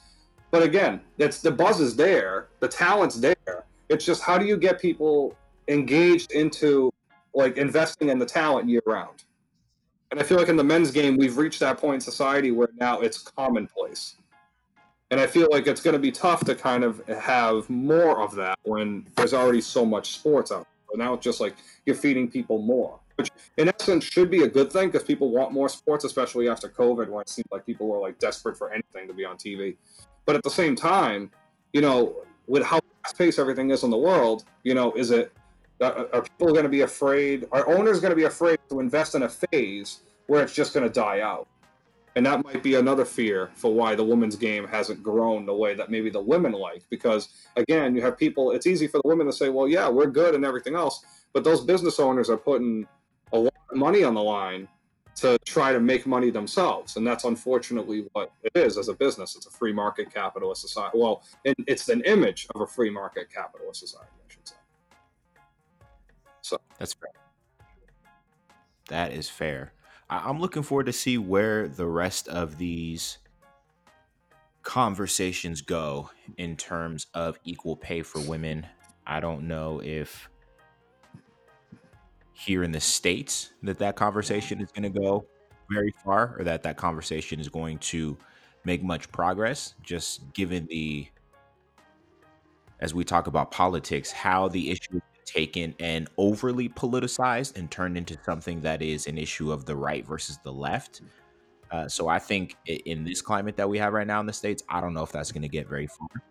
[0.50, 3.64] but again, it's the buzz is there, the talent's there.
[3.88, 5.36] It's just how do you get people
[5.68, 6.92] engaged into
[7.34, 9.24] like investing in the talent year round?
[10.10, 12.68] And I feel like in the men's game, we've reached that point in society where
[12.78, 14.16] now it's commonplace.
[15.10, 18.34] And I feel like it's going to be tough to kind of have more of
[18.36, 21.04] that when there's already so much sports out there.
[21.04, 21.54] Now it's just like
[21.84, 25.52] you're feeding people more, which in essence should be a good thing because people want
[25.52, 29.08] more sports, especially after COVID when it seemed like people were like desperate for anything
[29.08, 29.76] to be on TV.
[30.24, 31.30] But at the same time,
[31.72, 35.32] you know, with how fast paced everything is in the world, you know, is it
[35.80, 37.46] are are people going to be afraid?
[37.52, 40.86] Are owners going to be afraid to invest in a phase where it's just going
[40.86, 41.48] to die out?
[42.16, 45.74] And that might be another fear for why the women's game hasn't grown the way
[45.74, 46.82] that maybe the women like.
[46.88, 50.06] Because again, you have people, it's easy for the women to say, well, yeah, we're
[50.06, 51.04] good and everything else.
[51.34, 52.88] But those business owners are putting
[53.32, 54.68] a lot of money on the line
[55.16, 56.96] to try to make money themselves.
[56.96, 59.34] And that's unfortunately what it is as a business.
[59.34, 60.98] It's a free market capitalist society.
[60.98, 64.56] Well, it's an image of a free market capitalist society, I should say.
[66.42, 67.10] So that's fair.
[68.88, 69.72] That is fair.
[70.08, 73.18] I- I'm looking forward to see where the rest of these
[74.62, 78.66] conversations go in terms of equal pay for women.
[79.06, 80.28] I don't know if
[82.38, 85.24] here in the states that that conversation is going to go
[85.70, 88.16] very far or that that conversation is going to
[88.64, 91.08] make much progress just given the
[92.80, 97.96] as we talk about politics how the issue is taken and overly politicized and turned
[97.96, 101.00] into something that is an issue of the right versus the left.
[101.72, 104.62] Uh, so i think in this climate that we have right now in the states
[104.68, 106.22] i don't know if that's going to get very far.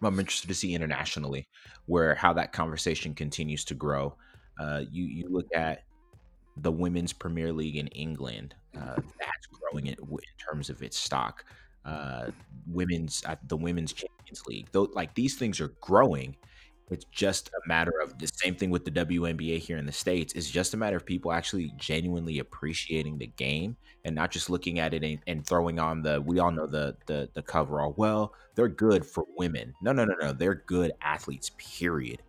[0.00, 1.46] But i'm interested to see internationally
[1.86, 4.16] where how that conversation continues to grow
[4.58, 5.84] uh, you you look at
[6.58, 8.54] the women's Premier League in England.
[8.76, 11.44] Uh, that's growing in, in terms of its stock.
[11.84, 12.30] Uh,
[12.66, 14.68] women's the women's Champions League.
[14.72, 16.36] Though, like these things are growing.
[16.90, 20.34] It's just a matter of the same thing with the WNBA here in the states.
[20.34, 24.78] It's just a matter of people actually genuinely appreciating the game and not just looking
[24.78, 26.20] at it and, and throwing on the.
[26.20, 27.94] We all know the the the coverall.
[27.96, 29.72] Well, they're good for women.
[29.80, 30.32] No, no, no, no.
[30.32, 31.50] They're good athletes.
[31.56, 32.22] Period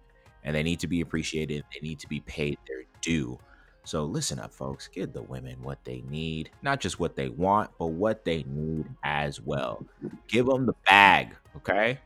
[0.43, 1.63] and they need to be appreciated.
[1.73, 3.39] They need to be paid their due.
[3.85, 4.87] So listen up, folks.
[4.87, 8.85] Give the women what they need, not just what they want, but what they need
[9.03, 9.85] as well.
[10.27, 11.99] Give them the bag, okay?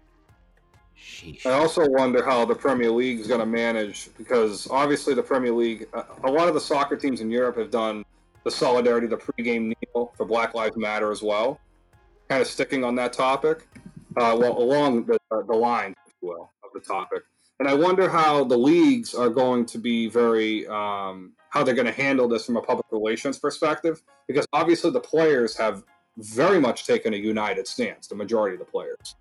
[0.99, 1.45] Sheesh.
[1.45, 5.53] I also wonder how the Premier League is going to manage because obviously the Premier
[5.53, 5.87] League,
[6.23, 8.03] a lot of the soccer teams in Europe have done
[8.43, 11.59] the solidarity, the pregame kneel for Black Lives Matter as well,
[12.29, 13.67] kind of sticking on that topic,
[14.17, 17.21] uh, well along the, uh, the line, if you will, of the topic.
[17.59, 21.87] And I wonder how the leagues are going to be very, um, how they're going
[21.87, 25.83] to handle this from a public relations perspective, because obviously the players have
[26.17, 29.15] very much taken a united stance, the majority of the players.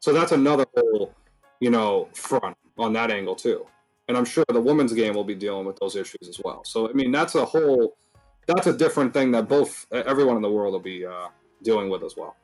[0.00, 1.12] So that's another whole,
[1.60, 3.66] you know, front on that angle too.
[4.08, 6.62] And I'm sure the women's game will be dealing with those issues as well.
[6.64, 7.96] So I mean, that's a whole,
[8.46, 11.28] that's a different thing that both everyone in the world will be uh,
[11.62, 12.36] dealing with as well.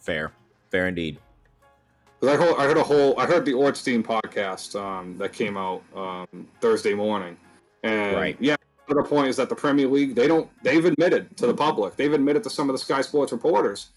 [0.00, 0.32] Fair,
[0.70, 1.18] fair indeed.
[2.22, 5.56] Because I heard, I heard a whole, I heard the Ornstein podcast um, that came
[5.56, 7.36] out um, Thursday morning,
[7.82, 8.36] and right.
[8.38, 8.54] yeah,
[8.86, 12.12] another point is that the Premier League they don't, they've admitted to the public, they've
[12.12, 13.90] admitted to some of the Sky Sports reporters.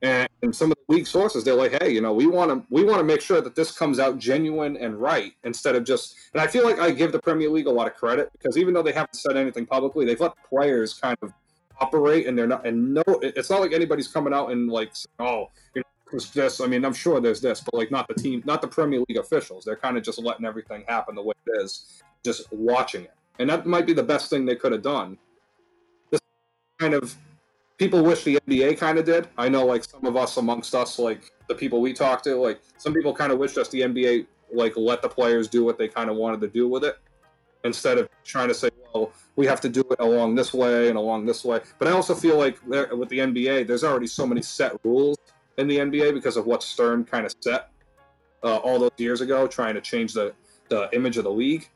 [0.00, 2.64] And, and some of the league sources they're like hey you know we want to
[2.70, 6.14] we want to make sure that this comes out genuine and right instead of just
[6.32, 8.72] and i feel like i give the premier league a lot of credit because even
[8.72, 11.32] though they haven't said anything publicly they've let players kind of
[11.80, 15.50] operate and they're not and no it's not like anybody's coming out and like oh
[15.74, 18.42] you know there's this i mean i'm sure there's this but like not the team
[18.44, 21.62] not the premier league officials they're kind of just letting everything happen the way it
[21.62, 25.16] is just watching it and that might be the best thing they could have done
[26.10, 26.20] this
[26.78, 27.16] kind of
[27.78, 29.28] people wish the NBA kind of did.
[29.38, 32.60] I know, like some of us amongst us, like the people we talk to, like
[32.76, 35.88] some people kind of wish us the NBA like let the players do what they
[35.88, 36.98] kind of wanted to do with it
[37.64, 40.96] instead of trying to say, well, we have to do it along this way and
[40.96, 41.60] along this way.
[41.78, 45.18] But I also feel like with the NBA, there's already so many set rules
[45.58, 47.70] in the NBA because of what Stern kind of set
[48.42, 50.32] uh, all those years ago, trying to change the
[50.68, 51.68] the image of the league.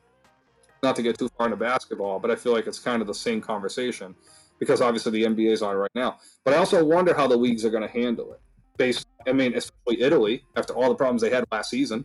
[0.83, 3.15] Not to get too far into basketball, but I feel like it's kind of the
[3.15, 4.15] same conversation
[4.59, 6.19] because obviously the NBA is on right now.
[6.45, 8.41] But I also wonder how the leagues are going to handle it.
[8.77, 12.05] Based, I mean, especially Italy after all the problems they had last season.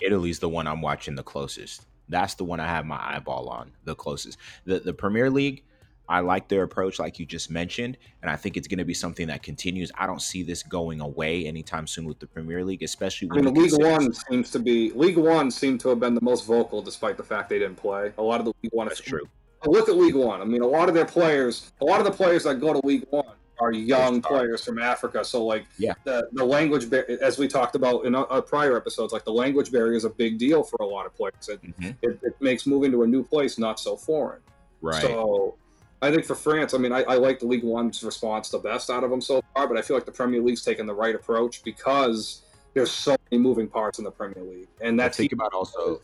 [0.00, 1.86] Italy's the one I'm watching the closest.
[2.08, 4.38] That's the one I have my eyeball on the closest.
[4.64, 5.64] The the Premier League,
[6.08, 8.94] I like their approach, like you just mentioned, and I think it's going to be
[8.94, 9.90] something that continues.
[9.96, 13.50] I don't see this going away anytime soon with the Premier League, especially when I
[13.50, 16.82] mean, Ligue 1 seems to be Ligue 1 seemed to have been the most vocal,
[16.82, 18.12] despite the fact they didn't play.
[18.18, 19.28] A lot of the Ligue 1, that's true
[19.66, 20.40] look at Ligue 1.
[20.40, 22.86] I mean, a lot of their players, a lot of the players that go to
[22.86, 23.24] Ligue 1
[23.60, 25.24] are young players from Africa.
[25.24, 29.24] So, like, yeah, the, the language, as we talked about in a, prior episodes, like
[29.24, 31.48] the language barrier is a big deal for a lot of players.
[31.48, 31.90] It, mm-hmm.
[32.02, 34.40] it, it, makes moving to a new place not so foreign.
[34.82, 35.00] Right.
[35.02, 35.56] So,
[36.04, 38.90] I think for France, I mean, I, I like the Ligue 1's response the best
[38.90, 41.14] out of them so far, but I feel like the Premier League's taken the right
[41.14, 42.42] approach because
[42.74, 46.00] there's so many moving parts in the Premier League, and that's think about also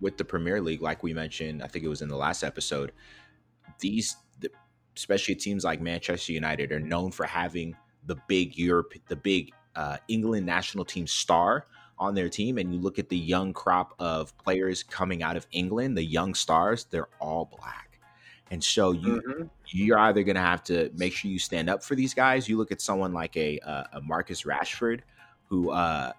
[0.00, 2.92] with the Premier League, like we mentioned, I think it was in the last episode,
[3.80, 4.16] these,
[4.96, 9.96] especially teams like Manchester United, are known for having the big Europe, the big uh,
[10.08, 11.64] England national team star
[11.98, 12.58] on their team.
[12.58, 16.34] And you look at the young crop of players coming out of England, the young
[16.34, 17.87] stars, they're all black.
[18.50, 19.44] And so you mm-hmm.
[19.66, 22.48] you're either going to have to make sure you stand up for these guys.
[22.48, 25.00] You look at someone like a, uh, a Marcus Rashford,
[25.48, 26.12] who uh,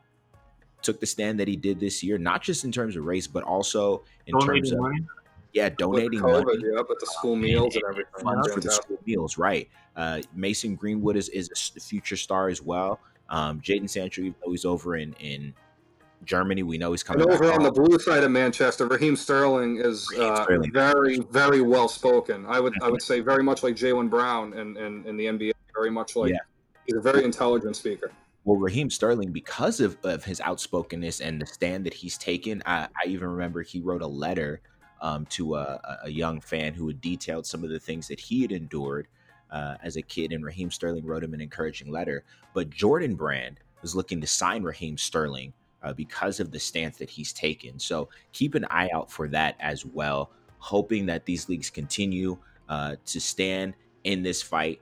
[0.81, 3.43] took the stand that he did this year, not just in terms of race, but
[3.43, 5.05] also in donating terms of money.
[5.53, 6.63] yeah, donating COVID, money.
[6.75, 8.23] Yeah, but the school meals and, and everything.
[8.23, 9.69] Funds yeah, for the school meals, right?
[9.95, 12.99] Uh, Mason Greenwood is, is a future star as well.
[13.29, 15.53] Um, Jadon Sancho, even though he's over in in
[16.25, 17.21] Germany, we know he's coming.
[17.23, 20.71] And over on the blue side of Manchester, Raheem Sterling is Raheem uh, Sterling.
[20.71, 22.45] very, very well spoken.
[22.47, 25.51] I would, I would say, very much like Jaylen Brown in, in, in the NBA.
[25.75, 26.39] Very much like yeah.
[26.85, 28.11] he's a very intelligent speaker.
[28.45, 32.87] Well, Raheem Sterling, because of, of his outspokenness and the stand that he's taken, I,
[33.01, 34.61] I even remember he wrote a letter
[35.01, 38.41] um, to a, a, young fan who had detailed some of the things that he
[38.41, 39.07] had endured
[39.51, 42.23] uh, as a kid, and Raheem Sterling wrote him an encouraging letter.
[42.53, 45.53] But Jordan Brand was looking to sign Raheem Sterling
[45.83, 47.79] uh, because of the stance that he's taken.
[47.79, 52.95] So keep an eye out for that as well, hoping that these leagues continue uh,
[53.05, 53.73] to stand
[54.03, 54.81] in this fight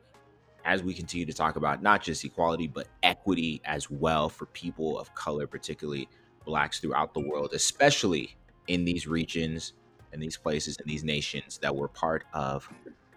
[0.66, 5.00] as we continue to talk about not just equality, but equity as well for people
[5.00, 6.10] of color, particularly
[6.46, 8.36] blacks throughout the world, especially
[8.68, 9.74] in these regions
[10.12, 12.68] and these places and these nations that were part of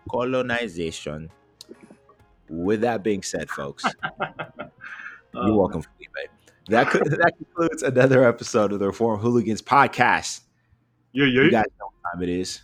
[0.09, 1.31] colonization.
[2.49, 3.85] With that being said, folks,
[5.35, 6.31] you're welcome, Felipe.
[6.71, 10.41] That, that concludes another episode of the Reform Hooligans podcast.
[11.13, 11.43] Yeah, yeah.
[11.43, 12.63] You guys know what time it is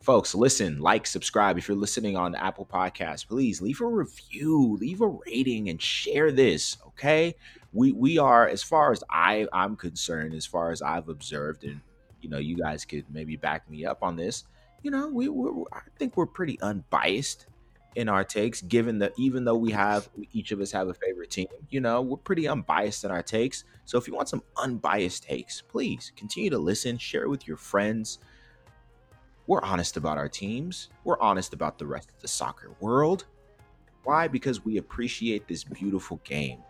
[0.00, 5.00] folks listen like subscribe if you're listening on apple podcast please leave a review leave
[5.00, 7.32] a rating and share this okay
[7.72, 11.80] we we are as far as i i'm concerned as far as i've observed and
[12.22, 14.44] you know, you guys could maybe back me up on this.
[14.82, 17.46] You know, we we I think we're pretty unbiased
[17.94, 21.30] in our takes given that even though we have each of us have a favorite
[21.30, 23.64] team you know we're pretty unbiased in our takes.
[23.84, 28.18] So if you want some unbiased takes please continue to listen share with your friends.
[29.46, 30.88] We're honest about our teams.
[31.04, 33.26] We're honest about the rest of the soccer world.
[34.04, 34.28] Why?
[34.28, 36.60] Because we appreciate this beautiful game.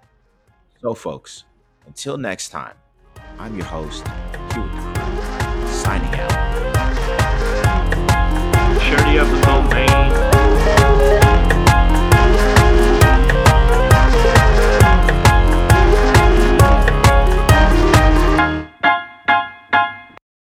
[0.81, 1.45] So folks
[1.87, 2.77] until next time
[3.39, 4.05] i'm your host
[5.83, 6.31] signing out.
[8.81, 10.32] Shirty up, his own